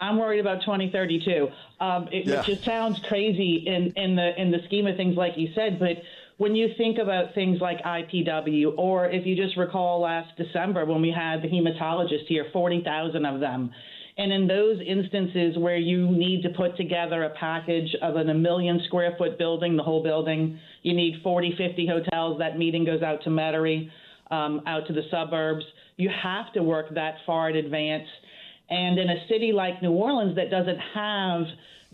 I'm 0.00 0.18
worried 0.18 0.40
about 0.40 0.60
2032. 0.62 1.48
Um, 1.80 2.08
it, 2.10 2.26
yeah. 2.26 2.42
just 2.42 2.64
sounds 2.64 3.00
crazy 3.08 3.64
in, 3.66 3.92
in 3.96 4.16
the 4.16 4.40
in 4.40 4.50
the 4.50 4.58
scheme 4.66 4.86
of 4.86 4.96
things, 4.96 5.16
like 5.16 5.36
you 5.36 5.48
said. 5.54 5.78
But 5.78 6.02
when 6.38 6.56
you 6.56 6.70
think 6.76 6.98
about 6.98 7.34
things 7.34 7.60
like 7.60 7.78
IPW, 7.82 8.76
or 8.76 9.06
if 9.06 9.26
you 9.26 9.36
just 9.36 9.56
recall 9.56 10.00
last 10.00 10.36
December 10.36 10.84
when 10.84 11.00
we 11.00 11.12
had 11.12 11.42
the 11.42 11.48
hematologist 11.48 12.26
here, 12.26 12.46
40,000 12.52 13.24
of 13.24 13.40
them. 13.40 13.70
And 14.18 14.32
in 14.32 14.46
those 14.46 14.78
instances 14.86 15.56
where 15.56 15.76
you 15.76 16.10
need 16.10 16.42
to 16.42 16.50
put 16.50 16.76
together 16.76 17.22
a 17.24 17.30
package 17.30 17.94
of 18.02 18.16
an, 18.16 18.28
a 18.28 18.34
million 18.34 18.80
square 18.86 19.14
foot 19.16 19.38
building, 19.38 19.76
the 19.76 19.82
whole 19.82 20.02
building, 20.02 20.58
you 20.82 20.94
need 20.94 21.22
40, 21.22 21.54
50 21.56 21.86
hotels. 21.86 22.38
That 22.38 22.58
meeting 22.58 22.84
goes 22.84 23.02
out 23.02 23.22
to 23.24 23.30
Metairie, 23.30 23.88
um, 24.30 24.62
out 24.66 24.86
to 24.88 24.92
the 24.92 25.02
suburbs. 25.10 25.64
You 25.96 26.10
have 26.22 26.52
to 26.54 26.62
work 26.62 26.94
that 26.94 27.16
far 27.24 27.50
in 27.50 27.56
advance. 27.56 28.08
And 28.72 28.98
in 28.98 29.10
a 29.10 29.26
city 29.28 29.52
like 29.52 29.82
New 29.82 29.92
Orleans 29.92 30.34
that 30.36 30.50
doesn't 30.50 30.78
have 30.94 31.42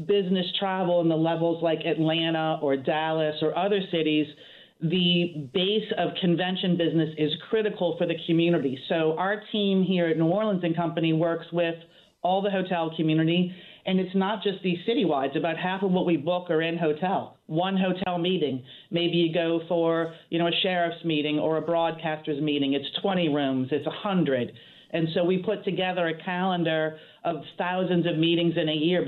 business 0.06 0.46
travel 0.60 1.00
in 1.00 1.08
the 1.08 1.16
levels 1.16 1.60
like 1.60 1.80
Atlanta 1.84 2.60
or 2.62 2.76
Dallas 2.76 3.34
or 3.42 3.58
other 3.58 3.80
cities, 3.90 4.28
the 4.80 5.48
base 5.52 5.92
of 5.98 6.10
convention 6.20 6.76
business 6.76 7.12
is 7.18 7.32
critical 7.50 7.96
for 7.98 8.06
the 8.06 8.14
community. 8.28 8.78
So 8.88 9.16
our 9.18 9.42
team 9.50 9.82
here 9.82 10.06
at 10.06 10.18
New 10.18 10.26
Orleans 10.26 10.62
and 10.62 10.76
Company 10.76 11.12
works 11.12 11.46
with 11.52 11.74
all 12.22 12.42
the 12.42 12.50
hotel 12.50 12.92
community. 12.96 13.52
And 13.84 13.98
it's 13.98 14.14
not 14.14 14.44
just 14.44 14.62
these 14.62 14.78
citywides. 14.88 15.36
About 15.36 15.56
half 15.56 15.82
of 15.82 15.90
what 15.90 16.06
we 16.06 16.16
book 16.16 16.48
are 16.48 16.62
in 16.62 16.78
hotel. 16.78 17.38
One 17.46 17.76
hotel 17.76 18.18
meeting. 18.18 18.62
Maybe 18.92 19.16
you 19.16 19.34
go 19.34 19.62
for, 19.66 20.14
you 20.30 20.38
know, 20.38 20.46
a 20.46 20.52
sheriff's 20.62 21.04
meeting 21.04 21.40
or 21.40 21.56
a 21.56 21.62
broadcaster's 21.62 22.40
meeting. 22.40 22.74
It's 22.74 22.86
20 23.02 23.30
rooms. 23.30 23.68
It's 23.72 23.86
100. 23.86 24.52
And 24.90 25.08
so 25.14 25.22
we 25.24 25.38
put 25.38 25.64
together 25.64 26.06
a 26.06 26.24
calendar 26.24 26.98
of 27.24 27.36
thousands 27.58 28.06
of 28.06 28.16
meetings 28.16 28.54
in 28.56 28.68
a 28.68 28.74
year 28.74 29.04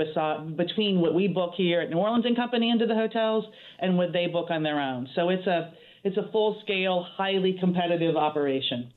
between 0.57 1.01
what 1.01 1.15
we 1.15 1.29
book 1.29 1.55
here 1.57 1.81
at 1.81 1.91
New 1.91 1.97
Orleans 1.97 2.27
and 2.27 2.37
Company 2.37 2.71
into 2.71 2.87
the 2.87 2.95
hotels 2.95 3.45
and 3.79 3.97
what 3.97 4.13
they 4.13 4.27
book 4.27 4.51
on 4.51 4.63
their 4.63 4.81
own. 4.81 5.09
So 5.15 5.31
it's 5.31 5.47
a 5.47 5.73
it's 6.03 6.17
a 6.17 6.31
full 6.33 6.59
scale, 6.63 7.07
highly 7.17 7.57
competitive 7.61 8.17
operation. 8.17 8.93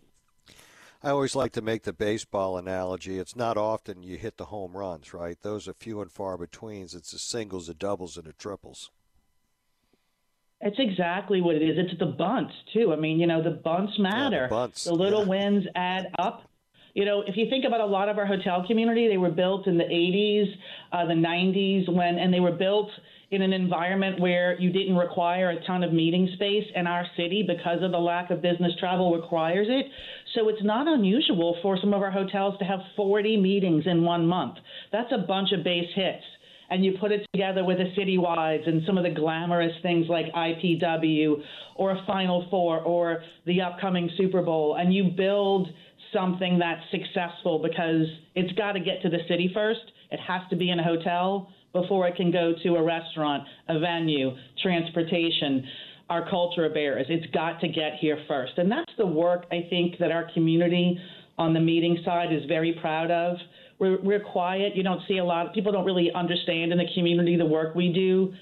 I 1.01 1.09
always 1.09 1.35
like 1.35 1.51
to 1.53 1.61
make 1.61 1.83
the 1.83 1.91
baseball 1.91 2.57
analogy. 2.57 3.19
It's 3.19 3.35
not 3.35 3.57
often 3.57 4.03
you 4.03 4.17
hit 4.17 4.37
the 4.37 4.45
home 4.45 4.71
runs, 4.75 5.13
right? 5.13 5.37
Those 5.41 5.67
are 5.67 5.73
few 5.73 6.01
and 6.01 6.09
far 6.09 6.37
between. 6.37 6.83
It's 6.83 7.11
the 7.11 7.19
singles, 7.19 7.67
the 7.67 7.73
doubles, 7.73 8.15
and 8.15 8.25
the 8.25 8.31
triples. 8.31 8.89
It's 10.61 10.79
exactly 10.79 11.41
what 11.41 11.55
it 11.55 11.61
is. 11.61 11.77
It's 11.77 11.99
the 11.99 12.05
bunts 12.05 12.53
too. 12.73 12.93
I 12.93 12.95
mean, 12.95 13.19
you 13.19 13.27
know, 13.27 13.43
the 13.43 13.51
bunts 13.51 13.99
matter. 13.99 14.43
Yeah, 14.43 14.47
the, 14.47 14.49
bunts. 14.49 14.83
the 14.85 14.93
little 14.93 15.23
yeah. 15.23 15.27
wins 15.27 15.65
add 15.75 16.07
up. 16.17 16.43
You 16.93 17.05
know, 17.05 17.23
if 17.25 17.35
you 17.35 17.49
think 17.49 17.65
about 17.65 17.81
a 17.81 17.85
lot 17.85 18.07
of 18.07 18.19
our 18.19 18.25
hotel 18.25 18.63
community, 18.67 19.07
they 19.07 19.17
were 19.17 19.31
built 19.31 19.65
in 19.65 19.79
the 19.79 19.83
80s, 19.83 20.45
uh, 20.91 21.05
the 21.07 21.13
90s, 21.13 21.91
when, 21.91 22.19
and 22.19 22.31
they 22.31 22.39
were 22.39 22.51
built 22.51 22.89
in 23.31 23.41
an 23.41 23.51
environment 23.51 24.19
where 24.19 24.59
you 24.59 24.71
didn't 24.71 24.95
require 24.95 25.49
a 25.49 25.65
ton 25.65 25.83
of 25.83 25.91
meeting 25.91 26.29
space, 26.35 26.65
and 26.75 26.87
our 26.87 27.03
city, 27.17 27.43
because 27.47 27.81
of 27.81 27.91
the 27.91 27.97
lack 27.97 28.29
of 28.29 28.43
business 28.43 28.73
travel, 28.79 29.11
requires 29.15 29.65
it. 29.69 29.87
So 30.35 30.49
it's 30.49 30.63
not 30.63 30.87
unusual 30.87 31.57
for 31.63 31.79
some 31.81 31.95
of 31.95 32.03
our 32.03 32.11
hotels 32.11 32.59
to 32.59 32.65
have 32.65 32.79
40 32.95 33.37
meetings 33.37 33.85
in 33.87 34.03
one 34.03 34.27
month. 34.27 34.57
That's 34.91 35.11
a 35.11 35.25
bunch 35.25 35.51
of 35.51 35.63
base 35.63 35.89
hits. 35.95 36.23
And 36.69 36.85
you 36.85 36.95
put 36.99 37.11
it 37.11 37.25
together 37.33 37.63
with 37.63 37.77
the 37.77 37.91
citywides 37.99 38.67
and 38.67 38.83
some 38.85 38.97
of 38.97 39.03
the 39.03 39.09
glamorous 39.09 39.73
things 39.81 40.07
like 40.09 40.25
IPW 40.33 41.35
or 41.75 41.91
a 41.91 42.03
Final 42.05 42.47
Four 42.49 42.79
or 42.81 43.23
the 43.45 43.61
upcoming 43.61 44.09
Super 44.15 44.43
Bowl, 44.43 44.75
and 44.75 44.93
you 44.93 45.05
build 45.15 45.69
something 46.13 46.59
that's 46.59 46.81
successful 46.91 47.59
because 47.59 48.05
it's 48.35 48.51
got 48.53 48.73
to 48.73 48.79
get 48.79 49.01
to 49.01 49.09
the 49.09 49.19
city 49.27 49.51
first. 49.53 49.81
It 50.11 50.19
has 50.19 50.41
to 50.49 50.55
be 50.55 50.69
in 50.69 50.79
a 50.79 50.83
hotel 50.83 51.49
before 51.73 52.07
it 52.07 52.15
can 52.15 52.31
go 52.31 52.53
to 52.63 52.75
a 52.75 52.83
restaurant, 52.83 53.43
a 53.67 53.79
venue, 53.79 54.31
transportation 54.61 55.65
our 56.09 56.29
culture 56.29 56.65
of 56.65 56.73
bears. 56.73 57.05
It's 57.09 57.25
got 57.33 57.59
to 57.61 57.67
get 57.67 57.93
here 57.99 58.17
first. 58.27 58.53
And 58.57 58.71
that's 58.71 58.91
the 58.97 59.05
work 59.05 59.45
I 59.51 59.65
think 59.69 59.97
that 59.99 60.11
our 60.11 60.29
community 60.33 60.99
on 61.37 61.53
the 61.53 61.59
meeting 61.59 61.97
side 62.05 62.31
is 62.31 62.43
very 62.47 62.77
proud 62.81 63.09
of. 63.09 63.37
We're, 63.79 63.99
we're 64.01 64.19
quiet. 64.19 64.75
You 64.75 64.83
don't 64.83 65.01
see 65.07 65.17
a 65.17 65.23
lot. 65.23 65.53
People 65.53 65.71
don't 65.71 65.85
really 65.85 66.11
understand 66.13 66.71
in 66.71 66.77
the 66.77 66.87
community 66.93 67.35
the 67.35 67.45
work 67.45 67.73
we 67.73 67.91
do, 67.91 68.33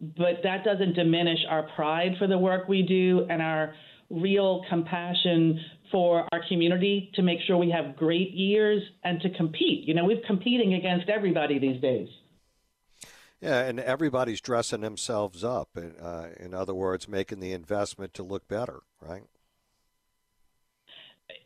but 0.00 0.40
that 0.42 0.64
doesn't 0.64 0.94
diminish 0.94 1.38
our 1.48 1.68
pride 1.74 2.12
for 2.18 2.26
the 2.26 2.38
work 2.38 2.68
we 2.68 2.82
do 2.82 3.26
and 3.30 3.40
our 3.40 3.74
real 4.10 4.62
compassion 4.68 5.60
for 5.90 6.26
our 6.32 6.40
community 6.48 7.10
to 7.14 7.22
make 7.22 7.40
sure 7.46 7.56
we 7.56 7.70
have 7.70 7.96
great 7.96 8.30
years 8.32 8.82
and 9.04 9.20
to 9.22 9.30
compete. 9.30 9.86
You 9.86 9.94
know, 9.94 10.04
we're 10.04 10.20
competing 10.26 10.74
against 10.74 11.08
everybody 11.08 11.58
these 11.58 11.80
days. 11.80 12.08
Yeah, 13.40 13.60
and 13.60 13.80
everybody's 13.80 14.40
dressing 14.40 14.82
themselves 14.82 15.42
up. 15.42 15.70
Uh, 15.76 16.26
in 16.38 16.52
other 16.52 16.74
words, 16.74 17.08
making 17.08 17.40
the 17.40 17.52
investment 17.52 18.12
to 18.14 18.22
look 18.22 18.46
better, 18.48 18.80
right? 19.00 19.22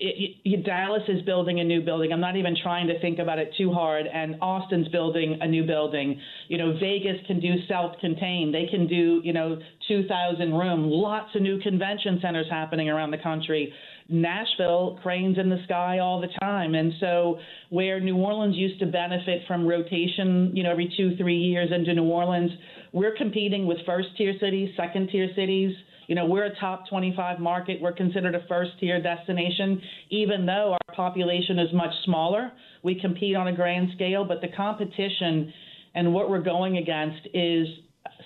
It, 0.01 0.37
it, 0.45 0.65
Dallas 0.65 1.03
is 1.09 1.23
building 1.23 1.61
a 1.61 1.65
new 1.65 1.83
building. 1.83 2.13
I'm 2.13 2.21
not 2.21 2.37
even 2.37 2.57
trying 2.61 2.89
to 2.89 2.99
think 3.01 3.21
about 3.21 3.39
it 3.39 3.53
too 3.57 3.73
hard. 3.73 4.07
And 4.07 4.37
Austin's 4.41 4.89
building 4.89 5.39
a 5.41 5.47
new 5.47 5.65
building. 5.65 6.21
You 6.49 6.59
know, 6.59 6.73
Vegas 6.81 7.25
can 7.27 7.39
do 7.39 7.55
self-contained. 7.69 8.53
They 8.53 8.67
can 8.67 8.89
do, 8.89 9.21
you 9.23 9.33
know, 9.33 9.59
2,000 9.87 10.53
room. 10.53 10.91
Lots 10.91 11.35
of 11.37 11.43
new 11.43 11.61
convention 11.61 12.19
centers 12.21 12.47
happening 12.51 12.89
around 12.89 13.13
the 13.13 13.19
country. 13.19 13.73
Nashville 14.09 14.99
cranes 15.03 15.39
in 15.39 15.49
the 15.49 15.63
sky 15.65 15.99
all 15.99 16.21
the 16.21 16.29
time. 16.41 16.75
And 16.75 16.93
so, 17.01 17.39
where 17.71 18.01
New 18.01 18.17
Orleans 18.17 18.57
used 18.57 18.79
to 18.81 18.87
benefit 18.87 19.43
from 19.47 19.67
rotation, 19.67 20.51
you 20.55 20.63
know, 20.63 20.71
every 20.71 20.93
two, 20.97 21.17
three 21.17 21.39
years 21.39 21.71
into 21.75 21.95
New 21.95 22.05
Orleans, 22.05 22.51
we're 22.93 23.17
competing 23.17 23.67
with 23.67 23.79
first 23.87 24.09
tier 24.17 24.35
cities, 24.41 24.71
second 24.77 25.09
tier 25.11 25.29
cities. 25.35 25.75
You 26.07 26.15
know, 26.15 26.27
we're 26.27 26.45
a 26.45 26.55
top 26.61 26.89
25 26.89 27.41
market. 27.41 27.81
We're 27.81 27.93
considered 27.93 28.35
a 28.35 28.47
first 28.47 28.73
tier 28.79 29.03
destination, 29.03 29.81
even 30.11 30.45
though 30.45 30.73
our 30.73 30.95
population 30.95 31.59
is 31.59 31.73
much 31.73 31.93
smaller. 32.05 32.53
We 32.83 33.01
compete 33.01 33.35
on 33.37 33.49
a 33.49 33.57
grand 33.57 33.89
scale, 33.95 34.25
but 34.27 34.43
the 34.43 34.49
competition 34.55 35.53
and 35.95 36.13
what 36.13 36.29
we're 36.29 36.43
going 36.43 36.77
against 36.77 37.27
is 37.33 37.67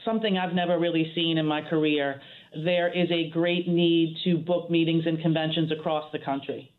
something 0.04 0.36
I've 0.36 0.54
never 0.54 0.78
really 0.78 1.12
seen 1.14 1.38
in 1.38 1.46
my 1.46 1.62
career 1.62 2.20
there 2.54 2.92
is 2.92 3.10
a 3.10 3.30
great 3.30 3.68
need 3.68 4.16
to 4.24 4.38
book 4.38 4.70
meetings 4.70 5.04
and 5.06 5.20
conventions 5.20 5.70
across 5.72 6.10
the 6.12 6.18
country. 6.18 6.72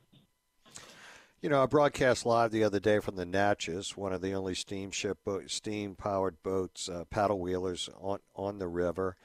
You 1.41 1.47
know, 1.47 1.63
I 1.63 1.67
broadcast 1.67 2.25
live 2.25 2.51
the 2.51 2.65
other 2.65 2.82
day 2.82 2.99
from 2.99 3.15
the 3.15 3.25
Natchez, 3.25 3.95
one 3.95 4.12
of 4.12 4.21
the 4.21 4.34
only 4.34 4.53
steamship 4.53 5.19
steam-powered 5.47 6.43
boats, 6.43 6.89
uh, 6.89 7.05
paddle 7.10 7.39
wheelers 7.39 7.89
on 7.97 8.19
on 8.36 8.60
the 8.60 8.67
river. 8.67 9.15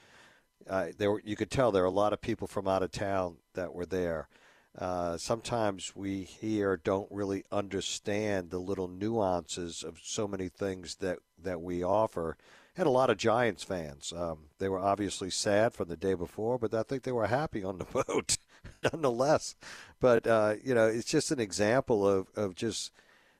Uh, 0.69 0.87
there, 0.97 1.11
were, 1.11 1.21
you 1.25 1.35
could 1.35 1.51
tell 1.51 1.71
there 1.71 1.83
were 1.83 1.87
a 1.87 1.91
lot 1.91 2.13
of 2.13 2.21
people 2.21 2.47
from 2.47 2.67
out 2.67 2.83
of 2.83 2.91
town 2.91 3.37
that 3.53 3.73
were 3.73 3.85
there. 3.85 4.29
Uh, 4.77 5.17
sometimes 5.17 5.93
we 5.95 6.23
here 6.23 6.77
don't 6.77 7.11
really 7.11 7.43
understand 7.51 8.49
the 8.49 8.59
little 8.59 8.87
nuances 8.87 9.83
of 9.83 9.99
so 10.01 10.27
many 10.27 10.49
things 10.49 10.95
that 10.95 11.19
that 11.41 11.61
we 11.61 11.83
offer 11.83 12.37
had 12.75 12.87
a 12.87 12.91
lot 12.91 13.09
of 13.09 13.17
Giants 13.17 13.63
fans. 13.63 14.13
Um, 14.15 14.49
they 14.59 14.69
were 14.69 14.79
obviously 14.79 15.29
sad 15.29 15.73
from 15.73 15.87
the 15.87 15.97
day 15.97 16.13
before, 16.13 16.59
but 16.59 16.73
I 16.73 16.83
think 16.83 17.03
they 17.03 17.11
were 17.11 17.27
happy 17.27 17.63
on 17.63 17.77
the 17.77 17.85
boat 18.05 18.37
nonetheless. 18.83 19.55
But, 19.99 20.27
uh, 20.27 20.55
you 20.63 20.75
know, 20.75 20.87
it's 20.87 21.09
just 21.09 21.31
an 21.31 21.39
example 21.39 22.07
of, 22.07 22.27
of 22.35 22.55
just 22.55 22.91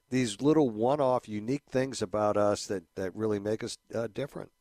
these 0.10 0.42
little 0.42 0.70
one 0.70 1.02
off 1.02 1.28
unique 1.28 1.64
things 1.70 2.02
about 2.02 2.38
us 2.38 2.66
that, 2.68 2.84
that 2.96 3.16
really 3.16 3.40
make 3.40 3.64
us 3.64 3.78
uh, 3.94 4.08
different. 4.14 4.52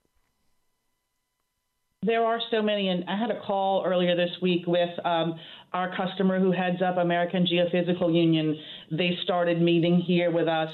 there 2.03 2.25
are 2.25 2.41
so 2.51 2.61
many, 2.61 2.89
and 2.89 3.05
I 3.09 3.17
had 3.17 3.31
a 3.31 3.41
call 3.41 3.83
earlier 3.87 4.15
this 4.15 4.31
week 4.43 4.67
with 4.67 4.91
um, 5.07 5.39
our 5.73 5.95
customer 5.97 6.39
who 6.39 6.53
heads 6.53 6.83
up 6.83 6.99
American 6.99 7.47
Geophysical 7.47 8.15
Union. 8.15 8.59
They 8.91 9.17
started 9.23 9.61
meeting 9.61 10.01
here 10.01 10.31
with 10.31 10.47
us 10.47 10.69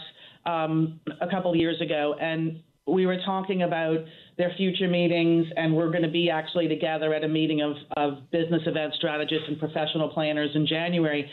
um, 0.44 0.98
a 1.20 1.28
couple 1.28 1.54
years 1.54 1.80
ago, 1.80 2.16
and 2.20 2.60
we 2.86 3.06
were 3.06 3.18
talking 3.24 3.62
about 3.62 3.98
their 4.36 4.52
future 4.56 4.88
meetings, 4.88 5.46
and 5.56 5.74
we're 5.74 5.90
going 5.90 6.02
to 6.02 6.10
be 6.10 6.30
actually 6.30 6.68
together 6.68 7.12
at 7.14 7.24
a 7.24 7.28
meeting 7.28 7.60
of, 7.60 7.76
of 7.96 8.30
business 8.30 8.62
event 8.66 8.94
strategists 8.94 9.44
and 9.48 9.58
professional 9.58 10.08
planners 10.08 10.50
in 10.54 10.66
January. 10.66 11.30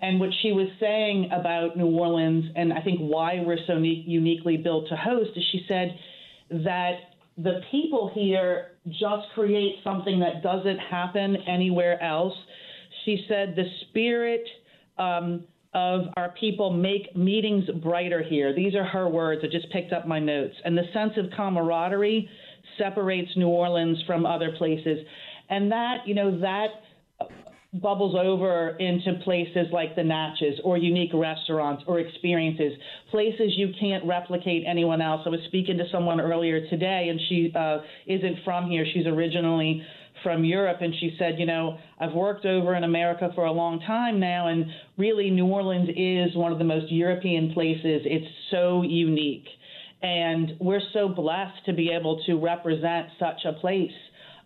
And 0.00 0.20
what 0.20 0.30
she 0.42 0.52
was 0.52 0.68
saying 0.78 1.30
about 1.32 1.76
New 1.76 1.86
Orleans, 1.86 2.44
and 2.54 2.72
I 2.72 2.82
think 2.82 3.00
why 3.00 3.42
we're 3.44 3.58
so 3.66 3.78
ne- 3.78 4.04
uniquely 4.06 4.56
built 4.56 4.88
to 4.88 4.96
host, 4.96 5.30
is 5.36 5.44
she 5.52 5.64
said 5.68 5.98
that 6.50 6.92
the 7.38 7.60
people 7.70 8.10
here 8.14 8.72
just 8.88 9.28
create 9.34 9.76
something 9.84 10.20
that 10.20 10.42
doesn't 10.42 10.78
happen 10.78 11.36
anywhere 11.46 12.02
else. 12.02 12.34
She 13.04 13.24
said 13.28 13.54
the 13.56 13.64
spirit 13.88 14.44
um, 14.98 15.44
of 15.76 16.06
our 16.16 16.30
people 16.40 16.72
make 16.72 17.14
meetings 17.14 17.64
brighter 17.82 18.22
here. 18.22 18.54
These 18.54 18.74
are 18.74 18.82
her 18.82 19.08
words. 19.08 19.42
I 19.44 19.48
just 19.48 19.70
picked 19.70 19.92
up 19.92 20.08
my 20.08 20.18
notes. 20.18 20.54
And 20.64 20.76
the 20.76 20.84
sense 20.94 21.12
of 21.18 21.26
camaraderie 21.36 22.28
separates 22.78 23.30
New 23.36 23.48
Orleans 23.48 24.02
from 24.06 24.24
other 24.24 24.52
places. 24.56 25.00
And 25.50 25.70
that, 25.70 25.98
you 26.06 26.14
know, 26.14 26.40
that 26.40 26.68
bubbles 27.74 28.16
over 28.18 28.70
into 28.78 29.20
places 29.22 29.66
like 29.70 29.94
the 29.96 30.02
Natchez 30.02 30.58
or 30.64 30.78
unique 30.78 31.10
restaurants 31.12 31.84
or 31.86 32.00
experiences, 32.00 32.72
places 33.10 33.52
you 33.56 33.74
can't 33.78 34.02
replicate 34.06 34.64
anyone 34.66 35.02
else. 35.02 35.20
I 35.26 35.28
was 35.28 35.40
speaking 35.48 35.76
to 35.76 35.84
someone 35.92 36.22
earlier 36.22 36.66
today, 36.70 37.08
and 37.10 37.20
she 37.28 37.52
uh, 37.54 37.78
isn't 38.06 38.38
from 38.46 38.70
here. 38.70 38.86
She's 38.94 39.06
originally 39.06 39.82
from 40.22 40.44
Europe, 40.44 40.78
and 40.80 40.94
she 40.98 41.14
said, 41.18 41.38
you 41.38 41.46
know, 41.46 41.78
I've 42.00 42.12
worked 42.12 42.44
over 42.46 42.74
in 42.74 42.84
America 42.84 43.30
for 43.34 43.44
a 43.44 43.52
long 43.52 43.80
time 43.80 44.18
now, 44.20 44.48
and 44.48 44.66
really 44.96 45.30
New 45.30 45.46
Orleans 45.46 45.88
is 45.96 46.36
one 46.36 46.52
of 46.52 46.58
the 46.58 46.64
most 46.64 46.90
European 46.90 47.52
places. 47.52 48.02
It's 48.04 48.26
so 48.50 48.82
unique. 48.82 49.46
And 50.02 50.52
we're 50.60 50.82
so 50.92 51.08
blessed 51.08 51.64
to 51.66 51.72
be 51.72 51.90
able 51.90 52.22
to 52.26 52.34
represent 52.34 53.08
such 53.18 53.44
a 53.44 53.54
place 53.54 53.90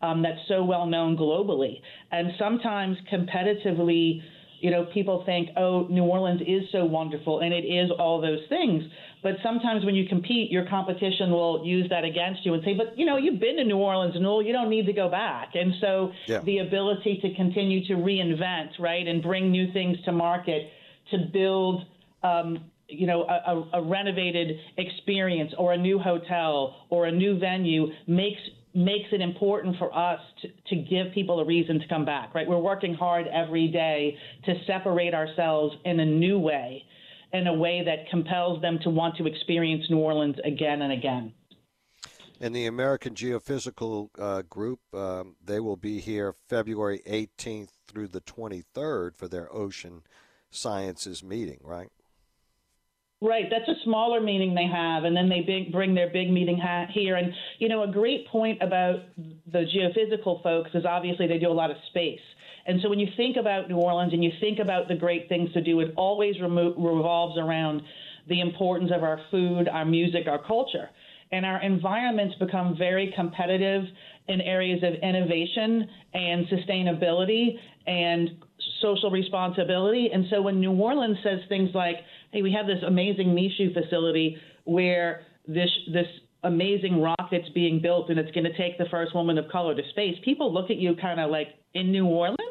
um, 0.03 0.23
that's 0.23 0.41
so 0.49 0.65
well 0.65 0.87
known 0.87 1.17
globally. 1.17 1.81
And 2.11 2.33
sometimes 2.39 2.97
competitively, 3.13 4.23
you 4.61 4.71
know, 4.71 4.87
people 4.93 5.23
think, 5.27 5.51
oh, 5.57 5.87
New 5.91 6.05
Orleans 6.05 6.43
is 6.47 6.63
so 6.71 6.85
wonderful, 6.85 7.41
and 7.41 7.53
it 7.53 7.65
is 7.65 7.91
all 7.99 8.21
those 8.21 8.41
things. 8.49 8.85
But 9.23 9.35
sometimes 9.43 9.85
when 9.85 9.95
you 9.95 10.09
compete, 10.09 10.51
your 10.51 10.67
competition 10.69 11.31
will 11.31 11.65
use 11.65 11.89
that 11.91 12.05
against 12.05 12.45
you 12.45 12.55
and 12.55 12.63
say, 12.65 12.75
but 12.75 12.99
you 12.99 13.05
know, 13.05 13.17
you've 13.17 13.41
been 13.41 13.57
to 13.57 13.65
New 13.65 13.77
Orleans, 13.77 14.15
Newell, 14.19 14.43
you 14.43 14.53
don't 14.53 14.71
need 14.71 14.87
to 14.87 14.93
go 14.93 15.09
back. 15.11 15.51
And 15.55 15.75
so 15.81 16.13
yeah. 16.27 16.41
the 16.41 16.59
ability 16.59 17.19
to 17.23 17.35
continue 17.35 17.87
to 17.87 17.95
reinvent, 17.95 18.79
right, 18.79 19.07
and 19.07 19.23
bring 19.23 19.51
new 19.51 19.73
things 19.73 19.99
to 20.05 20.13
market 20.13 20.71
to 21.11 21.19
build. 21.33 21.85
Um, 22.23 22.65
you 22.93 23.07
know, 23.07 23.23
a, 23.23 23.79
a, 23.79 23.83
renovated 23.83 24.59
experience 24.77 25.53
or 25.57 25.75
a 25.75 25.77
new 25.77 25.97
hotel 25.97 26.75
or 26.91 27.07
a 27.07 27.13
new 27.13 27.39
venue 27.39 27.87
makes 28.09 28.41
makes 28.75 29.09
it 29.13 29.21
important 29.21 29.77
for 29.79 29.97
us 29.97 30.21
to, 30.43 30.49
to 30.69 30.77
give 30.77 31.13
people 31.13 31.41
a 31.41 31.45
reason 31.45 31.81
to 31.81 31.89
come 31.89 32.05
back, 32.05 32.35
right? 32.35 32.49
We're 32.49 32.59
working 32.59 32.95
hard 32.95 33.27
every 33.27 33.69
day 33.69 34.17
to 34.45 34.55
separate 34.67 35.13
ourselves 35.13 35.75
in 35.85 35.99
a 35.99 36.05
new 36.05 36.39
way, 36.39 36.85
in 37.33 37.47
a 37.47 37.55
way 37.55 37.83
that 37.85 38.09
compels 38.11 38.61
them 38.61 38.79
to 38.83 38.91
want 38.91 39.17
to 39.17 39.27
experience 39.27 39.85
New 39.91 39.99
Orleans 39.99 40.37
again 40.45 40.83
and 40.83 40.93
again. 40.93 41.33
And 42.41 42.57
the 42.57 42.67
American 42.67 43.15
Geophysical 43.15 44.09
uh, 44.19 44.43
Group, 44.43 44.81
um, 44.95 45.37
they 45.45 45.61
will 45.61 45.77
be 45.77 46.01
here 46.01 46.35
February 46.49 47.03
18th 47.07 47.71
through 47.87 48.09
the 48.09 48.23
23rd 48.23 49.15
for 49.15 49.29
their 49.29 49.53
ocean 49.55 50.03
sciences 50.51 51.23
meeting, 51.23 51.61
right? 51.63 51.91
Right, 53.23 53.45
that's 53.51 53.69
a 53.69 53.75
smaller 53.85 54.19
meeting 54.19 54.55
they 54.55 54.67
have, 54.67 55.05
and 55.05 55.15
then 55.15 55.29
they 55.29 55.43
big, 55.43 55.71
bring 55.71 55.95
their 55.95 56.09
big 56.09 56.31
meeting 56.31 56.57
ha- 56.57 56.87
here. 56.91 57.17
And 57.17 57.35
you 57.59 57.69
know, 57.69 57.83
a 57.83 57.93
great 57.93 58.27
point 58.29 58.63
about 58.63 59.01
the 59.53 59.67
geophysical 59.67 60.43
folks 60.43 60.71
is 60.73 60.87
obviously 60.87 61.27
they 61.27 61.37
do 61.37 61.49
a 61.49 61.53
lot 61.53 61.71
of 61.71 61.77
space. 61.91 62.21
And 62.67 62.81
so 62.83 62.89
when 62.89 62.99
you 62.99 63.09
think 63.17 63.37
about 63.37 63.69
New 63.69 63.77
Orleans 63.77 64.13
and 64.13 64.23
you 64.23 64.31
think 64.41 64.59
about 64.59 64.89
the 64.89 64.95
great 64.95 65.29
things 65.29 65.53
to 65.53 65.61
do, 65.63 65.81
it 65.81 65.93
always 65.97 66.41
remo- 66.41 66.75
revolves 66.75 67.39
around 67.39 67.83
the 68.29 68.41
importance 68.41 68.91
of 68.95 69.03
our 69.03 69.21
food, 69.31 69.69
our 69.69 69.85
music, 69.85 70.27
our 70.29 70.43
culture. 70.43 70.89
And 71.33 71.47
our 71.47 71.63
environments 71.63 72.35
become 72.37 72.77
very 72.77 73.13
competitive 73.15 73.85
in 74.29 74.41
areas 74.41 74.83
of 74.83 74.95
innovation 74.95 75.89
and 76.13 76.47
sustainability 76.47 77.57
and 77.87 78.31
social 78.83 79.11
responsibility. 79.11 80.11
And 80.13 80.27
so 80.31 80.43
when 80.43 80.61
New 80.61 80.73
Orleans 80.73 81.19
says 81.23 81.41
things 81.49 81.71
like, 81.75 81.97
hey, 82.33 82.43
we 82.43 82.53
have 82.53 82.67
this 82.67 82.83
amazing 82.87 83.29
Michoud 83.29 83.75
facility 83.75 84.37
where 84.65 85.23
this 85.47 85.71
this 85.93 86.07
amazing 86.43 87.03
rocket's 87.03 87.49
being 87.51 87.81
built 87.83 88.09
and 88.09 88.19
it's 88.19 88.31
going 88.33 88.45
to 88.45 88.57
take 88.57 88.79
the 88.79 88.87
first 88.91 89.15
woman 89.15 89.37
of 89.37 89.49
color 89.51 89.75
to 89.75 89.83
space. 89.91 90.17
People 90.25 90.53
look 90.53 90.71
at 90.71 90.77
you 90.77 90.97
kind 91.01 91.21
of 91.21 91.31
like 91.31 91.49
in 91.75 91.93
New 91.93 92.07
Orleans, 92.07 92.50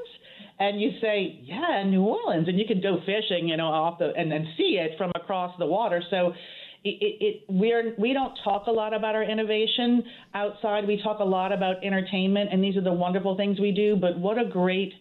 and 0.59 0.79
you 0.81 0.91
say, 1.01 1.39
yeah, 1.43 1.83
New 1.85 2.03
Orleans, 2.03 2.47
and 2.47 2.59
you 2.59 2.65
can 2.65 2.81
go 2.81 2.97
fishing, 3.05 3.47
you 3.47 3.57
know, 3.57 3.67
off 3.67 3.99
the 3.99 4.11
and, 4.15 4.31
and 4.31 4.45
see 4.57 4.79
it 4.79 4.97
from 4.97 5.11
across 5.15 5.57
the 5.59 5.65
water. 5.65 6.03
So. 6.09 6.33
It, 6.81 7.17
it, 7.19 7.43
we're 7.49 7.93
we 7.97 8.13
don't 8.13 8.39
talk 8.41 8.67
a 8.67 8.71
lot 8.71 8.93
about 8.93 9.13
our 9.13 9.21
innovation 9.21 10.01
outside. 10.33 10.87
We 10.87 11.01
talk 11.03 11.19
a 11.19 11.25
lot 11.25 11.51
about 11.51 11.83
entertainment, 11.83 12.53
and 12.53 12.63
these 12.63 12.77
are 12.77 12.81
the 12.81 12.93
wonderful 12.93 13.35
things 13.35 13.59
we 13.59 13.73
do. 13.73 13.97
But 13.97 14.17
what 14.17 14.37
a 14.37 14.45
great 14.45 14.93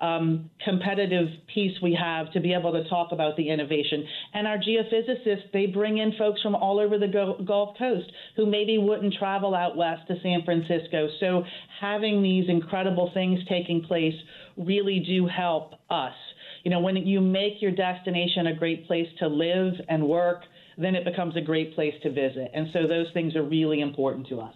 um, 0.00 0.50
competitive 0.64 1.28
piece 1.52 1.72
we 1.82 1.98
have 2.00 2.30
to 2.32 2.40
be 2.40 2.52
able 2.52 2.72
to 2.72 2.88
talk 2.88 3.12
about 3.12 3.36
the 3.36 3.48
innovation. 3.48 4.06
And 4.34 4.46
our 4.46 4.58
geophysicists, 4.58 5.50
they 5.52 5.66
bring 5.66 5.98
in 5.98 6.12
folks 6.18 6.42
from 6.42 6.54
all 6.54 6.78
over 6.78 6.98
the 6.98 7.08
Gulf 7.46 7.78
Coast 7.78 8.10
who 8.36 8.46
maybe 8.46 8.78
wouldn't 8.78 9.14
travel 9.14 9.54
out 9.54 9.76
west 9.76 10.02
to 10.08 10.14
San 10.22 10.42
Francisco. 10.44 11.08
So 11.20 11.44
having 11.80 12.22
these 12.22 12.48
incredible 12.48 13.10
things 13.14 13.40
taking 13.48 13.82
place 13.82 14.14
really 14.56 15.00
do 15.00 15.26
help 15.26 15.74
us. 15.90 16.14
You 16.64 16.70
know, 16.70 16.80
when 16.80 16.96
you 16.96 17.20
make 17.20 17.60
your 17.60 17.70
destination 17.70 18.48
a 18.48 18.54
great 18.54 18.86
place 18.86 19.08
to 19.18 19.28
live 19.28 19.74
and 19.88 20.08
work, 20.08 20.42
then 20.78 20.94
it 20.94 21.04
becomes 21.04 21.36
a 21.36 21.40
great 21.40 21.74
place 21.74 21.94
to 22.02 22.10
visit. 22.10 22.50
And 22.52 22.68
so 22.72 22.86
those 22.86 23.06
things 23.14 23.36
are 23.36 23.42
really 23.42 23.80
important 23.80 24.28
to 24.28 24.40
us. 24.40 24.54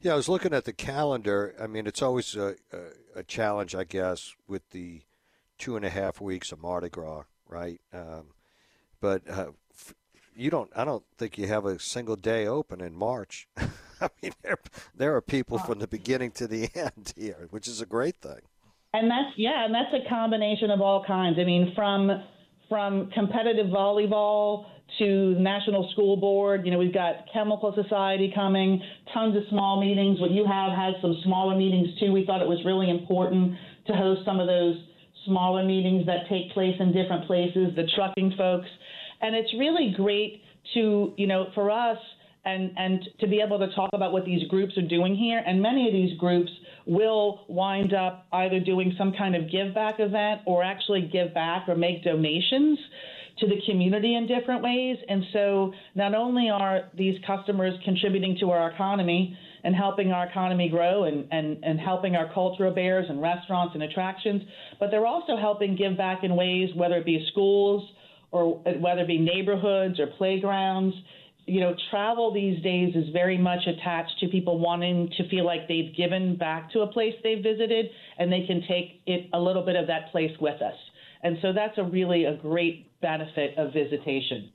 Yeah, 0.00 0.12
I 0.12 0.16
was 0.16 0.28
looking 0.28 0.52
at 0.52 0.64
the 0.64 0.72
calendar. 0.72 1.54
I 1.60 1.66
mean, 1.66 1.86
it's 1.86 2.02
always 2.02 2.36
a, 2.36 2.56
a, 2.72 3.20
a 3.20 3.22
challenge, 3.22 3.74
I 3.74 3.84
guess, 3.84 4.34
with 4.46 4.68
the 4.70 5.02
two 5.58 5.76
and 5.76 5.84
a 5.84 5.90
half 5.90 6.20
weeks 6.20 6.52
of 6.52 6.60
Mardi 6.60 6.88
Gras, 6.88 7.24
right? 7.48 7.80
Um, 7.92 8.26
but 9.00 9.28
uh, 9.28 9.52
you 10.36 10.50
don't. 10.50 10.70
I 10.76 10.84
don't 10.84 11.04
think 11.16 11.38
you 11.38 11.46
have 11.46 11.64
a 11.64 11.78
single 11.78 12.16
day 12.16 12.46
open 12.46 12.80
in 12.80 12.94
March. 12.94 13.48
I 14.00 14.08
mean, 14.22 14.32
there, 14.42 14.58
there 14.94 15.16
are 15.16 15.20
people 15.20 15.58
from 15.58 15.78
the 15.78 15.86
beginning 15.88 16.30
to 16.32 16.46
the 16.46 16.68
end 16.74 17.12
here, 17.16 17.48
which 17.50 17.68
is 17.68 17.80
a 17.80 17.86
great 17.86 18.16
thing. 18.16 18.40
And 18.94 19.10
that's 19.10 19.36
yeah, 19.36 19.64
and 19.64 19.74
that's 19.74 19.92
a 19.92 20.08
combination 20.08 20.70
of 20.70 20.80
all 20.80 21.04
kinds. 21.04 21.38
I 21.38 21.44
mean, 21.44 21.72
from 21.74 22.22
from 22.68 23.10
competitive 23.10 23.66
volleyball 23.66 24.66
to 24.98 25.34
National 25.38 25.90
School 25.92 26.16
Board. 26.16 26.64
You 26.64 26.72
know, 26.72 26.78
we've 26.78 26.94
got 26.94 27.26
Chemical 27.32 27.74
Society 27.74 28.32
coming, 28.34 28.82
tons 29.12 29.36
of 29.36 29.42
small 29.50 29.80
meetings. 29.80 30.20
What 30.20 30.30
you 30.30 30.46
have 30.46 30.72
has 30.72 30.94
some 31.02 31.16
smaller 31.24 31.56
meetings 31.56 31.88
too. 32.00 32.12
We 32.12 32.24
thought 32.24 32.40
it 32.40 32.48
was 32.48 32.62
really 32.64 32.90
important 32.90 33.54
to 33.88 33.92
host 33.92 34.22
some 34.24 34.40
of 34.40 34.46
those 34.46 34.76
smaller 35.26 35.64
meetings 35.64 36.06
that 36.06 36.28
take 36.28 36.52
place 36.52 36.74
in 36.78 36.92
different 36.92 37.26
places, 37.26 37.74
the 37.74 37.88
trucking 37.96 38.34
folks. 38.38 38.68
And 39.20 39.34
it's 39.34 39.52
really 39.58 39.92
great 39.96 40.42
to, 40.74 41.12
you 41.16 41.26
know, 41.26 41.46
for 41.54 41.70
us 41.70 41.98
and, 42.46 42.72
and 42.78 43.00
to 43.20 43.26
be 43.26 43.42
able 43.44 43.58
to 43.58 43.66
talk 43.74 43.90
about 43.92 44.12
what 44.12 44.24
these 44.24 44.46
groups 44.48 44.78
are 44.78 44.88
doing 44.88 45.16
here. 45.16 45.42
And 45.44 45.60
many 45.60 45.86
of 45.88 45.92
these 45.92 46.16
groups 46.18 46.50
will 46.86 47.44
wind 47.48 47.92
up 47.92 48.26
either 48.32 48.60
doing 48.60 48.94
some 48.96 49.12
kind 49.18 49.34
of 49.34 49.50
give 49.50 49.74
back 49.74 49.96
event 49.98 50.42
or 50.46 50.62
actually 50.62 51.10
give 51.12 51.34
back 51.34 51.68
or 51.68 51.74
make 51.74 52.04
donations 52.04 52.78
to 53.40 53.46
the 53.46 53.56
community 53.68 54.14
in 54.14 54.26
different 54.26 54.62
ways. 54.62 54.96
And 55.08 55.24
so 55.32 55.72
not 55.94 56.14
only 56.14 56.48
are 56.48 56.88
these 56.96 57.18
customers 57.26 57.74
contributing 57.84 58.36
to 58.40 58.50
our 58.50 58.70
economy 58.70 59.36
and 59.64 59.74
helping 59.74 60.12
our 60.12 60.26
economy 60.26 60.68
grow 60.68 61.04
and, 61.04 61.26
and, 61.32 61.62
and 61.64 61.80
helping 61.80 62.14
our 62.14 62.32
cultural 62.32 62.72
bears 62.72 63.06
and 63.08 63.20
restaurants 63.20 63.74
and 63.74 63.82
attractions, 63.82 64.42
but 64.78 64.90
they're 64.92 65.06
also 65.06 65.36
helping 65.36 65.76
give 65.76 65.96
back 65.96 66.22
in 66.22 66.36
ways, 66.36 66.70
whether 66.76 66.94
it 66.94 67.04
be 67.04 67.26
schools 67.32 67.86
or 68.30 68.58
whether 68.78 69.02
it 69.02 69.08
be 69.08 69.18
neighborhoods 69.18 69.98
or 69.98 70.06
playgrounds. 70.18 70.94
You 71.46 71.60
know, 71.60 71.74
travel 71.90 72.32
these 72.32 72.60
days 72.62 72.94
is 72.96 73.08
very 73.12 73.38
much 73.38 73.66
attached 73.66 74.18
to 74.20 74.28
people 74.28 74.58
wanting 74.58 75.10
to 75.16 75.28
feel 75.28 75.46
like 75.46 75.68
they've 75.68 75.94
given 75.96 76.36
back 76.36 76.72
to 76.72 76.80
a 76.80 76.88
place 76.88 77.14
they've 77.22 77.42
visited 77.42 77.86
and 78.18 78.32
they 78.32 78.44
can 78.46 78.62
take 78.68 79.00
it 79.06 79.28
a 79.32 79.40
little 79.40 79.64
bit 79.64 79.76
of 79.76 79.86
that 79.86 80.10
place 80.10 80.32
with 80.40 80.60
us. 80.60 80.74
And 81.22 81.38
so 81.42 81.52
that's 81.52 81.78
a 81.78 81.84
really 81.84 82.24
a 82.24 82.34
great 82.34 83.00
benefit 83.00 83.56
of 83.56 83.72
visitation. 83.72 84.50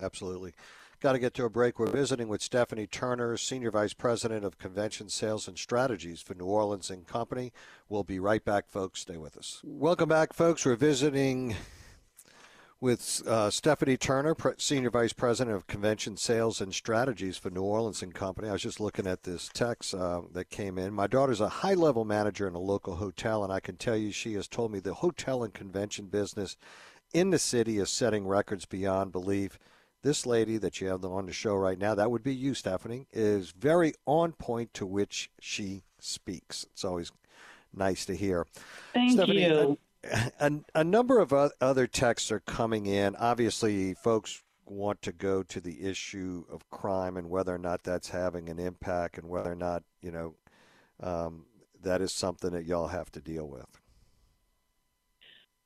Absolutely. 0.00 0.52
Got 1.00 1.12
to 1.12 1.18
get 1.18 1.34
to 1.34 1.44
a 1.44 1.50
break. 1.50 1.78
We're 1.78 1.86
visiting 1.88 2.28
with 2.28 2.40
Stephanie 2.40 2.86
Turner, 2.86 3.36
Senior 3.36 3.70
Vice 3.70 3.92
President 3.92 4.46
of 4.46 4.56
Convention 4.56 5.10
Sales 5.10 5.46
and 5.46 5.58
Strategies 5.58 6.22
for 6.22 6.32
New 6.34 6.46
Orleans 6.46 6.88
and 6.88 7.06
Company. 7.06 7.52
We'll 7.90 8.02
be 8.02 8.18
right 8.18 8.42
back, 8.42 8.70
folks. 8.70 9.02
Stay 9.02 9.18
with 9.18 9.36
us. 9.36 9.60
Welcome 9.62 10.08
back, 10.08 10.32
folks. 10.32 10.64
We're 10.64 10.76
visiting 10.76 11.54
with 12.80 13.22
uh, 13.26 13.50
Stephanie 13.50 13.96
Turner, 13.96 14.34
Pre- 14.34 14.52
Senior 14.58 14.90
Vice 14.90 15.12
President 15.12 15.56
of 15.56 15.66
Convention 15.66 16.16
Sales 16.16 16.60
and 16.60 16.74
Strategies 16.74 17.36
for 17.36 17.50
New 17.50 17.62
Orleans 17.62 18.02
and 18.02 18.14
Company. 18.14 18.48
I 18.48 18.52
was 18.52 18.62
just 18.62 18.80
looking 18.80 19.06
at 19.06 19.22
this 19.22 19.48
text 19.52 19.94
uh, 19.94 20.22
that 20.32 20.50
came 20.50 20.78
in. 20.78 20.92
My 20.92 21.06
daughter's 21.06 21.40
a 21.40 21.48
high 21.48 21.74
level 21.74 22.04
manager 22.04 22.46
in 22.46 22.54
a 22.54 22.60
local 22.60 22.96
hotel, 22.96 23.42
and 23.42 23.52
I 23.52 23.60
can 23.60 23.76
tell 23.76 23.96
you 23.96 24.12
she 24.12 24.34
has 24.34 24.46
told 24.46 24.72
me 24.72 24.80
the 24.80 24.94
hotel 24.94 25.42
and 25.42 25.54
convention 25.54 26.06
business 26.06 26.56
in 27.14 27.30
the 27.30 27.38
city 27.38 27.78
is 27.78 27.88
setting 27.88 28.26
records 28.26 28.66
beyond 28.66 29.12
belief 29.12 29.58
this 30.02 30.24
lady 30.24 30.56
that 30.58 30.80
you 30.80 30.86
have 30.86 31.04
on 31.04 31.26
the 31.26 31.32
show 31.32 31.56
right 31.56 31.78
now, 31.78 31.94
that 31.94 32.10
would 32.10 32.22
be 32.22 32.32
you, 32.32 32.54
Stephanie, 32.54 33.08
is 33.12 33.50
very 33.50 33.92
on 34.06 34.32
point 34.32 34.72
to 34.74 34.86
which 34.86 35.30
she 35.40 35.82
speaks. 35.98 36.64
It's 36.72 36.84
always 36.84 37.10
nice 37.74 38.06
to 38.06 38.14
hear. 38.14 38.46
Thank 38.94 39.12
Stephanie, 39.12 39.42
you. 39.42 39.78
A, 40.40 40.52
a, 40.74 40.84
number 40.84 41.18
of 41.18 41.32
other 41.60 41.86
texts 41.86 42.30
are 42.30 42.40
coming 42.40 42.86
in. 42.86 43.16
Obviously, 43.16 43.94
folks 43.94 44.42
want 44.66 45.00
to 45.02 45.12
go 45.12 45.42
to 45.42 45.60
the 45.60 45.84
issue 45.84 46.44
of 46.50 46.68
crime 46.70 47.16
and 47.16 47.30
whether 47.30 47.54
or 47.54 47.58
not 47.58 47.82
that's 47.82 48.08
having 48.10 48.48
an 48.48 48.58
impact 48.58 49.18
and 49.18 49.28
whether 49.28 49.52
or 49.52 49.56
not, 49.56 49.82
you 50.02 50.10
know, 50.10 50.34
um, 51.00 51.46
that 51.82 52.00
is 52.00 52.12
something 52.12 52.50
that 52.50 52.64
y'all 52.64 52.88
have 52.88 53.10
to 53.12 53.20
deal 53.20 53.48
with. 53.48 53.66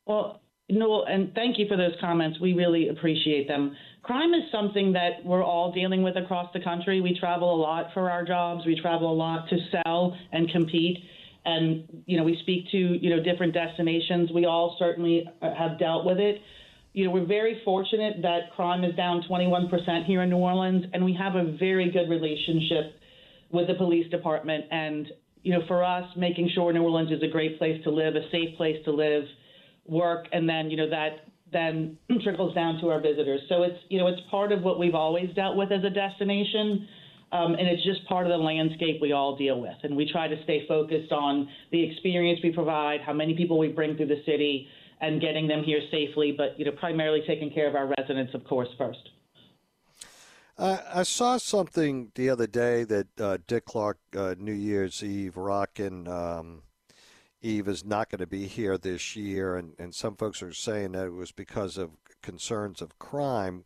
Well, 0.07 0.41
no, 0.69 1.05
and 1.05 1.35
thank 1.35 1.59
you 1.59 1.67
for 1.67 1.77
those 1.77 1.95
comments. 2.01 2.39
We 2.41 2.53
really 2.53 2.89
appreciate 2.89 3.49
them. 3.49 3.77
Crime 4.03 4.33
is 4.35 4.43
something 4.53 4.93
that 4.93 5.25
we're 5.25 5.45
all 5.45 5.73
dealing 5.73 6.03
with 6.03 6.17
across 6.17 6.53
the 6.53 6.61
country. 6.61 7.01
We 7.01 7.19
travel 7.19 7.55
a 7.55 7.61
lot 7.61 7.87
for 7.93 8.11
our 8.11 8.25
jobs. 8.25 8.65
We 8.67 8.81
travel 8.81 9.13
a 9.13 9.15
lot 9.15 9.49
to 9.49 9.59
sell 9.71 10.17
and 10.33 10.51
compete. 10.51 10.99
And, 11.45 12.03
you 12.07 12.19
know, 12.19 12.25
we 12.25 12.39
speak 12.43 12.71
to, 12.71 12.77
you 12.77 13.15
know, 13.15 13.23
different 13.23 13.55
destinations. 13.55 14.31
We 14.33 14.45
all 14.45 14.77
certainly 14.79 15.29
uh, 15.41 15.55
have 15.55 15.79
dealt 15.79 16.05
with 16.05 16.19
it. 16.19 16.41
You 16.93 17.05
know, 17.05 17.13
we're 17.13 17.27
very 17.27 17.63
fortunate 17.65 18.17
that 18.23 18.53
crime 18.57 18.85
is 18.85 18.95
down 18.97 19.25
21% 19.31 20.05
here 20.07 20.23
in 20.23 20.31
New 20.31 20.37
Orleans, 20.37 20.85
and 20.93 21.05
we 21.05 21.15
have 21.15 21.37
a 21.37 21.57
very 21.59 21.91
good 21.91 22.11
relationship 22.11 22.95
with 23.51 23.69
the 23.69 23.75
police 23.75 24.11
department. 24.11 24.65
And, 24.71 25.09
you 25.43 25.53
know, 25.53 25.61
for 25.67 25.85
us, 25.85 26.05
making 26.17 26.51
sure 26.55 26.73
New 26.73 26.83
Orleans 26.83 27.11
is 27.13 27.23
a 27.23 27.29
great 27.31 27.59
place 27.59 27.83
to 27.85 27.91
live, 27.91 28.17
a 28.17 28.29
safe 28.31 28.57
place 28.57 28.77
to 28.85 28.91
live, 28.91 29.25
work, 29.87 30.27
and 30.33 30.49
then, 30.49 30.71
you 30.71 30.77
know, 30.77 30.91
that 30.91 31.31
then 31.53 31.97
trickles 32.23 32.55
down 32.55 32.81
to 32.81 32.89
our 32.89 33.01
visitors. 33.01 33.41
So 33.49 33.63
it's 33.63 33.79
you 33.89 33.99
know 33.99 34.07
it's 34.07 34.21
part 34.31 34.53
of 34.53 34.63
what 34.63 34.79
we've 34.79 34.95
always 34.95 35.35
dealt 35.35 35.57
with 35.57 35.73
as 35.73 35.85
a 35.85 35.91
destination. 35.91 36.89
Um, 37.33 37.55
and 37.55 37.69
it's 37.69 37.85
just 37.85 38.05
part 38.07 38.27
of 38.27 38.31
the 38.31 38.39
landscape 38.39 39.01
we 39.01 39.13
all 39.13 39.37
deal 39.37 39.61
with. 39.61 39.77
And 39.85 39.97
we 39.97 40.11
try 40.11 40.27
to 40.27 40.43
stay 40.43 40.67
focused 40.67 41.13
on 41.13 41.49
the 41.71 41.91
experience 41.91 42.41
we 42.43 42.51
provide, 42.51 43.01
how 43.01 43.13
many 43.13 43.35
people 43.37 43.59
we 43.59 43.69
bring 43.69 43.97
through 43.97 44.09
the 44.09 44.23
city, 44.27 44.67
and 45.01 45.21
getting 45.21 45.47
them 45.47 45.63
here 45.63 45.81
safely. 45.91 46.35
But 46.37 46.59
you 46.59 46.65
know, 46.65 46.73
primarily 46.73 47.23
taking 47.27 47.51
care 47.51 47.69
of 47.69 47.77
our 47.77 47.93
residents, 47.99 48.35
of 48.35 48.45
course, 48.45 48.69
first. 48.77 49.11
Uh, 50.59 50.79
I 50.93 51.05
saw 51.05 51.39
something 51.39 52.13
the 52.17 52.29
other 52.29 52.47
day 52.47 52.85
that 52.85 53.21
uh, 53.21 53.39
Dick 53.47 53.65
Clark, 53.65 53.99
uh, 54.15 54.35
New 54.39 54.53
Year's 54.53 55.03
Eve, 55.03 55.37
rocking. 55.37 56.07
Um, 56.07 56.63
Eve 57.41 57.69
is 57.69 57.85
not 57.85 58.11
going 58.11 58.19
to 58.19 58.27
be 58.27 58.47
here 58.47 58.77
this 58.77 59.17
year, 59.17 59.57
and, 59.57 59.73
and 59.79 59.95
some 59.95 60.17
folks 60.17 60.43
are 60.43 60.53
saying 60.53 60.93
that 60.93 61.07
it 61.07 61.15
was 61.15 61.33
because 61.33 61.79
of 61.79 61.93
concerns 62.23 62.83
of 62.83 62.99
crime. 62.99 63.65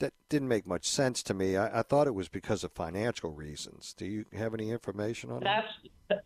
That 0.00 0.12
didn't 0.28 0.48
make 0.48 0.66
much 0.66 0.86
sense 0.86 1.22
to 1.24 1.34
me. 1.34 1.56
I, 1.56 1.80
I 1.80 1.82
thought 1.82 2.06
it 2.06 2.14
was 2.14 2.28
because 2.28 2.64
of 2.64 2.72
financial 2.72 3.30
reasons. 3.30 3.94
Do 3.96 4.06
you 4.06 4.24
have 4.36 4.54
any 4.54 4.70
information 4.70 5.30
on 5.30 5.42
That's, 5.42 5.66
that? 6.08 6.24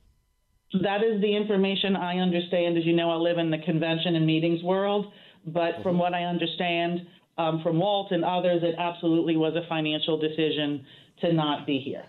That 0.82 1.04
is 1.04 1.20
the 1.20 1.36
information 1.36 1.94
I 1.94 2.18
understand. 2.18 2.78
As 2.78 2.84
you 2.84 2.94
know, 2.94 3.10
I 3.10 3.16
live 3.16 3.38
in 3.38 3.50
the 3.50 3.58
convention 3.58 4.16
and 4.16 4.26
meetings 4.26 4.62
world, 4.62 5.12
but 5.46 5.74
mm-hmm. 5.74 5.82
from 5.82 5.98
what 5.98 6.14
I 6.14 6.24
understand 6.24 7.06
um, 7.36 7.62
from 7.62 7.78
Walt 7.78 8.12
and 8.12 8.24
others, 8.24 8.62
it 8.62 8.76
absolutely 8.78 9.36
was 9.36 9.54
a 9.56 9.66
financial 9.68 10.18
decision 10.18 10.86
to 11.20 11.32
not 11.32 11.66
be 11.66 11.80
here. 11.80 12.04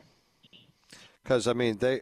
Because 1.24 1.48
I 1.48 1.54
mean, 1.54 1.78
they 1.78 2.02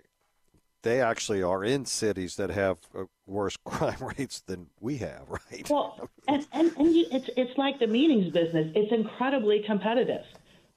they 0.83 1.01
actually 1.01 1.41
are 1.41 1.63
in 1.63 1.85
cities 1.85 2.35
that 2.35 2.51
have 2.51 2.77
uh, 2.95 3.05
worse 3.25 3.57
crime 3.65 3.97
rates 4.17 4.41
than 4.41 4.67
we 4.79 4.97
have, 4.97 5.23
right? 5.27 5.67
Well, 5.69 6.09
and, 6.27 6.45
and, 6.53 6.71
and 6.77 6.93
you, 6.93 7.05
it's, 7.11 7.29
it's 7.35 7.57
like 7.57 7.79
the 7.79 7.87
meetings 7.87 8.31
business. 8.31 8.71
It's 8.75 8.93
incredibly 8.93 9.63
competitive. 9.65 10.23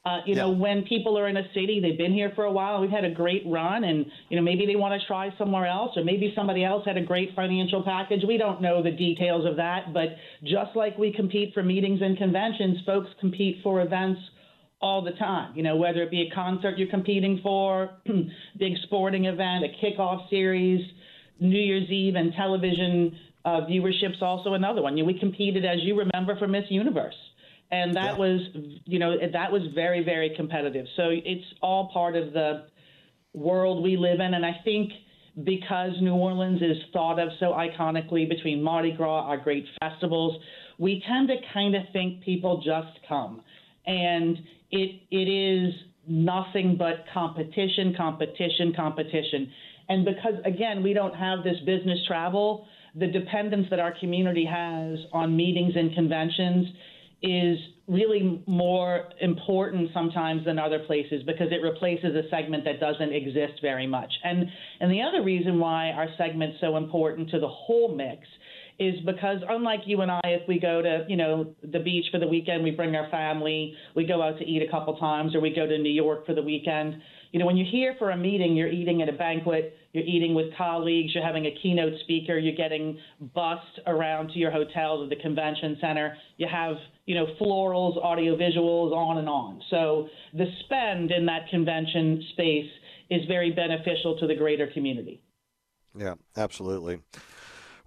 Uh, 0.05 0.21
you 0.25 0.37
yeah. 0.37 0.43
know, 0.43 0.51
when 0.53 0.85
people 0.85 1.19
are 1.19 1.27
in 1.27 1.37
a 1.37 1.43
city, 1.53 1.81
they've 1.81 1.99
been 1.99 2.13
here 2.13 2.31
for 2.37 2.45
a 2.45 2.53
while, 2.53 2.81
we've 2.81 2.91
had 2.91 3.05
a 3.05 3.11
great 3.11 3.43
run, 3.45 3.83
and, 3.83 4.07
you 4.29 4.37
know, 4.37 4.43
maybe 4.43 4.65
they 4.65 4.77
want 4.77 4.99
to 4.99 5.05
try 5.05 5.35
somewhere 5.37 5.67
else, 5.67 5.97
or 5.97 6.05
maybe 6.05 6.33
somebody 6.37 6.63
else 6.63 6.85
had 6.87 6.97
a 6.97 7.03
great 7.03 7.35
financial 7.35 7.83
package. 7.83 8.23
We 8.25 8.37
don't 8.37 8.63
know 8.63 8.85
the 8.85 8.93
details 8.93 9.45
of 9.45 9.57
that, 9.57 9.93
but 9.93 10.11
just 10.45 10.77
like 10.77 10.97
we 10.97 11.13
compete 11.13 11.53
for 11.53 11.65
meetings 11.65 12.03
and 12.03 12.17
conventions, 12.17 12.79
folks 12.87 13.11
compete 13.21 13.59
for 13.63 13.81
events– 13.83 14.21
all 14.87 15.03
the 15.03 15.13
time. 15.13 15.53
You 15.57 15.65
know, 15.65 15.77
whether 15.77 16.03
it 16.03 16.11
be 16.11 16.29
a 16.31 16.35
concert 16.35 16.79
you're 16.79 16.89
competing 16.89 17.41
for, 17.43 17.91
big 18.59 18.75
sporting 18.85 19.25
event, 19.25 19.65
a 19.65 19.85
kickoff 19.85 20.31
series, 20.31 20.81
New 21.41 21.59
Year's 21.59 21.91
Eve, 21.91 22.15
and 22.15 22.33
television 22.35 23.19
uh, 23.45 23.61
viewership's 23.69 24.23
also 24.23 24.55
another 24.55 24.83
one. 24.83 24.97
You 24.97 25.03
know, 25.03 25.09
we 25.09 25.19
competed, 25.19 25.65
as 25.65 25.79
you 25.83 25.99
remember, 25.99 26.39
for 26.39 26.47
Miss 26.47 26.65
Universe, 26.69 27.17
and 27.71 27.97
that 27.97 28.13
yeah. 28.13 28.19
was, 28.19 28.41
you 28.85 28.99
know, 29.01 29.17
that 29.33 29.51
was 29.51 29.63
very, 29.75 30.05
very 30.05 30.33
competitive. 30.37 30.87
So 30.97 31.11
it's 31.11 31.45
all 31.61 31.91
part 31.93 32.15
of 32.15 32.33
the 32.33 32.69
world 33.35 33.83
we 33.83 33.97
live 33.97 34.21
in, 34.21 34.35
and 34.35 34.47
I 34.47 34.61
think 34.65 34.93
because 35.45 35.93
New 36.01 36.15
Orleans 36.15 36.63
is 36.63 36.79
thought 36.93 37.19
of 37.19 37.29
so 37.41 37.47
iconically 37.47 38.29
between 38.29 38.63
Mardi 38.63 38.93
Gras, 38.93 39.27
our 39.27 39.37
great 39.37 39.67
festivals, 39.81 40.41
we 40.79 41.03
tend 41.07 41.29
to 41.29 41.35
kind 41.53 41.75
of 41.75 41.83
think 41.93 42.23
people 42.25 42.63
just 42.65 42.99
come. 43.09 43.43
And 43.87 44.39
it 44.71 45.03
it 45.11 45.17
is 45.17 45.75
nothing 46.09 46.77
but 46.79 47.05
competition, 47.13 47.95
competition, 47.97 48.73
competition. 48.75 49.51
And 49.89 50.05
because 50.05 50.35
again, 50.45 50.83
we 50.83 50.93
don't 50.93 51.15
have 51.15 51.45
this 51.45 51.59
business 51.65 51.99
travel, 52.07 52.67
the 52.95 53.07
dependence 53.07 53.67
that 53.71 53.79
our 53.79 53.95
community 53.99 54.45
has 54.45 54.99
on 55.13 55.37
meetings 55.37 55.75
and 55.77 55.95
conventions 55.95 56.67
is 57.23 57.59
really 57.89 58.43
more 58.47 59.05
important 59.21 59.91
sometimes 59.95 60.45
than 60.45 60.59
other 60.59 60.81
places 60.81 61.23
because 61.25 61.49
it 61.51 61.63
replaces 61.63 62.15
a 62.15 62.29
segment 62.31 62.65
that 62.65 62.81
doesn't 62.81 63.13
exist 63.13 63.55
very 63.63 63.87
much. 63.87 64.13
And 64.25 64.47
and 64.81 64.91
the 64.91 65.03
other 65.03 65.23
reason 65.23 65.59
why 65.59 65.91
our 65.91 66.09
segment's 66.19 66.59
so 66.61 66.77
important 66.77 67.31
to 67.31 67.39
the 67.39 67.49
whole 67.49 67.95
mix 67.95 68.27
is 68.79 69.01
because 69.07 69.39
unlike 69.49 69.81
you 69.87 70.03
and 70.03 70.11
I, 70.11 70.21
if 70.25 70.47
we 70.47 70.59
go 70.59 70.83
to 70.83 71.05
you 71.09 71.17
know 71.17 71.55
the 71.63 71.79
beach 71.79 72.07
for 72.11 72.19
the 72.19 72.27
weekend, 72.27 72.63
we 72.63 72.71
bring 72.71 72.95
our 72.95 73.09
family, 73.11 73.75
we 73.95 74.05
go 74.05 74.23
out 74.23 74.39
to 74.39 74.45
eat 74.45 74.63
a 74.63 74.71
couple 74.71 74.97
times, 74.99 75.35
or 75.35 75.41
we 75.41 75.51
go 75.51 75.67
to 75.67 75.79
New 75.79 75.91
York 75.91 76.27
for 76.27 76.35
the 76.35 76.43
weekend. 76.43 77.01
You 77.33 77.41
know, 77.41 77.47
when 77.47 77.57
you're 77.57 77.71
here 77.71 77.95
for 77.99 78.11
a 78.11 78.17
meeting, 78.17 78.57
you're 78.57 78.71
eating 78.71 79.03
at 79.03 79.09
a 79.09 79.13
banquet, 79.13 79.77
you're 79.93 80.05
eating 80.05 80.35
with 80.35 80.47
colleagues, 80.57 81.15
you're 81.15 81.25
having 81.25 81.47
a 81.47 81.55
keynote 81.63 81.99
speaker, 82.05 82.39
you're 82.39 82.57
getting 82.57 82.99
bussed 83.35 83.81
around 83.87 84.29
to 84.29 84.39
your 84.39 84.51
hotel 84.51 85.03
to 85.03 85.09
the 85.09 85.21
convention 85.21 85.77
center. 85.81 86.17
You 86.37 86.47
have, 86.51 86.77
you 87.05 87.15
know, 87.15 87.27
florals, 87.41 88.03
audio 88.03 88.37
visuals, 88.37 88.93
on 88.93 89.19
and 89.19 89.29
on. 89.29 89.61
So 89.71 90.09
the 90.35 90.47
spend 90.65 91.11
in 91.11 91.27
that 91.27 91.49
convention 91.51 92.25
space 92.33 92.71
is 93.11 93.23
very 93.27 93.51
beneficial 93.51 94.19
to 94.19 94.27
the 94.27 94.35
greater 94.35 94.67
community. 94.69 95.23
Yeah, 95.97 96.15
absolutely. 96.37 97.01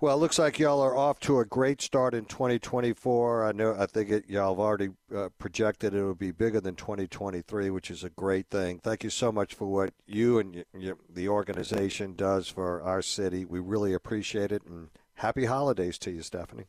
Well, 0.01 0.15
it 0.15 0.21
looks 0.21 0.39
like 0.39 0.59
y'all 0.59 0.79
are 0.79 0.95
off 0.95 1.19
to 1.21 1.39
a 1.39 1.45
great 1.45 1.81
start 1.81 2.13
in 2.13 2.23
2024. 2.23 3.45
I 3.45 3.51
know, 3.51 3.75
I 3.77 3.85
think 3.85 4.09
it, 4.09 4.29
y'all 4.29 4.53
have 4.53 4.59
already 4.59 4.91
uh, 5.13 5.27
projected 5.37 5.93
it 5.93 6.01
will 6.01 6.15
be 6.15 6.31
bigger 6.31 6.61
than 6.61 6.75
2023, 6.75 7.69
which 7.69 7.91
is 7.91 8.05
a 8.05 8.09
great 8.09 8.47
thing. 8.49 8.79
Thank 8.79 9.03
you 9.03 9.09
so 9.09 9.29
much 9.29 9.53
for 9.53 9.65
what 9.65 9.93
you 10.07 10.39
and 10.39 10.55
y- 10.55 10.63
y- 10.73 10.93
the 11.09 11.27
organization 11.27 12.15
does 12.15 12.47
for 12.47 12.81
our 12.81 13.01
city. 13.01 13.43
We 13.43 13.59
really 13.59 13.93
appreciate 13.93 14.53
it, 14.53 14.63
and 14.65 14.87
happy 15.15 15.43
holidays 15.45 15.97
to 15.99 16.11
you, 16.11 16.21
Stephanie. 16.21 16.67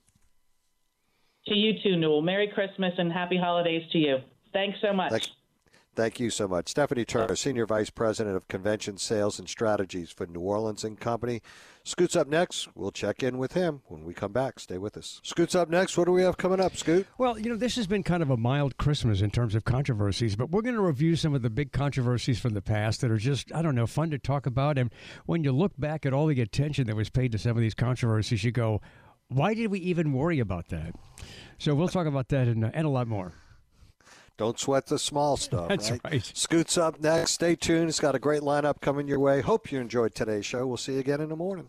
To 1.46 1.54
you 1.54 1.74
too, 1.84 1.96
Newell. 1.96 2.22
Merry 2.22 2.48
Christmas 2.52 2.94
and 2.98 3.12
happy 3.12 3.38
holidays 3.38 3.88
to 3.92 3.98
you. 3.98 4.18
Thanks 4.52 4.78
so 4.82 4.92
much. 4.92 5.10
Thanks. 5.10 5.30
Thank 6.00 6.18
you 6.18 6.30
so 6.30 6.48
much. 6.48 6.70
Stephanie 6.70 7.04
Turner, 7.04 7.36
Senior 7.36 7.66
Vice 7.66 7.90
President 7.90 8.34
of 8.34 8.48
Convention 8.48 8.96
Sales 8.96 9.38
and 9.38 9.46
Strategies 9.46 10.10
for 10.10 10.26
New 10.26 10.40
Orleans 10.40 10.82
and 10.82 10.98
Company. 10.98 11.42
Scoot's 11.84 12.16
up 12.16 12.26
next. 12.26 12.74
We'll 12.74 12.90
check 12.90 13.22
in 13.22 13.36
with 13.36 13.52
him 13.52 13.82
when 13.84 14.06
we 14.06 14.14
come 14.14 14.32
back. 14.32 14.60
Stay 14.60 14.78
with 14.78 14.96
us. 14.96 15.20
Scoot's 15.22 15.54
up 15.54 15.68
next. 15.68 15.98
What 15.98 16.06
do 16.06 16.12
we 16.12 16.22
have 16.22 16.38
coming 16.38 16.58
up, 16.58 16.74
Scoot? 16.74 17.06
Well, 17.18 17.38
you 17.38 17.50
know, 17.50 17.56
this 17.56 17.76
has 17.76 17.86
been 17.86 18.02
kind 18.02 18.22
of 18.22 18.30
a 18.30 18.38
mild 18.38 18.78
Christmas 18.78 19.20
in 19.20 19.30
terms 19.30 19.54
of 19.54 19.64
controversies, 19.64 20.36
but 20.36 20.50
we're 20.50 20.62
going 20.62 20.74
to 20.74 20.80
review 20.80 21.16
some 21.16 21.34
of 21.34 21.42
the 21.42 21.50
big 21.50 21.70
controversies 21.70 22.40
from 22.40 22.54
the 22.54 22.62
past 22.62 23.02
that 23.02 23.10
are 23.10 23.18
just, 23.18 23.54
I 23.54 23.60
don't 23.60 23.74
know, 23.74 23.86
fun 23.86 24.08
to 24.12 24.18
talk 24.18 24.46
about. 24.46 24.78
And 24.78 24.90
when 25.26 25.44
you 25.44 25.52
look 25.52 25.72
back 25.76 26.06
at 26.06 26.14
all 26.14 26.28
the 26.28 26.40
attention 26.40 26.86
that 26.86 26.96
was 26.96 27.10
paid 27.10 27.30
to 27.32 27.38
some 27.38 27.58
of 27.58 27.60
these 27.60 27.74
controversies, 27.74 28.42
you 28.42 28.52
go, 28.52 28.80
why 29.28 29.52
did 29.52 29.66
we 29.66 29.80
even 29.80 30.14
worry 30.14 30.40
about 30.40 30.68
that? 30.68 30.94
So 31.58 31.74
we'll 31.74 31.88
talk 31.88 32.06
about 32.06 32.28
that 32.28 32.48
and, 32.48 32.64
uh, 32.64 32.70
and 32.72 32.86
a 32.86 32.90
lot 32.90 33.06
more. 33.06 33.34
Don't 34.40 34.58
sweat 34.58 34.86
the 34.86 34.98
small 34.98 35.36
stuff. 35.48 35.68
That's 35.68 35.90
right? 35.90 36.00
right. 36.02 36.32
Scoots 36.34 36.78
up 36.78 36.98
next. 36.98 37.32
Stay 37.32 37.56
tuned. 37.56 37.90
It's 37.90 38.00
got 38.00 38.14
a 38.14 38.18
great 38.18 38.40
lineup 38.40 38.80
coming 38.80 39.06
your 39.06 39.18
way. 39.18 39.42
Hope 39.42 39.70
you 39.70 39.78
enjoyed 39.78 40.14
today's 40.14 40.46
show. 40.46 40.66
We'll 40.66 40.78
see 40.78 40.94
you 40.94 41.00
again 41.00 41.20
in 41.20 41.28
the 41.28 41.36
morning. 41.36 41.68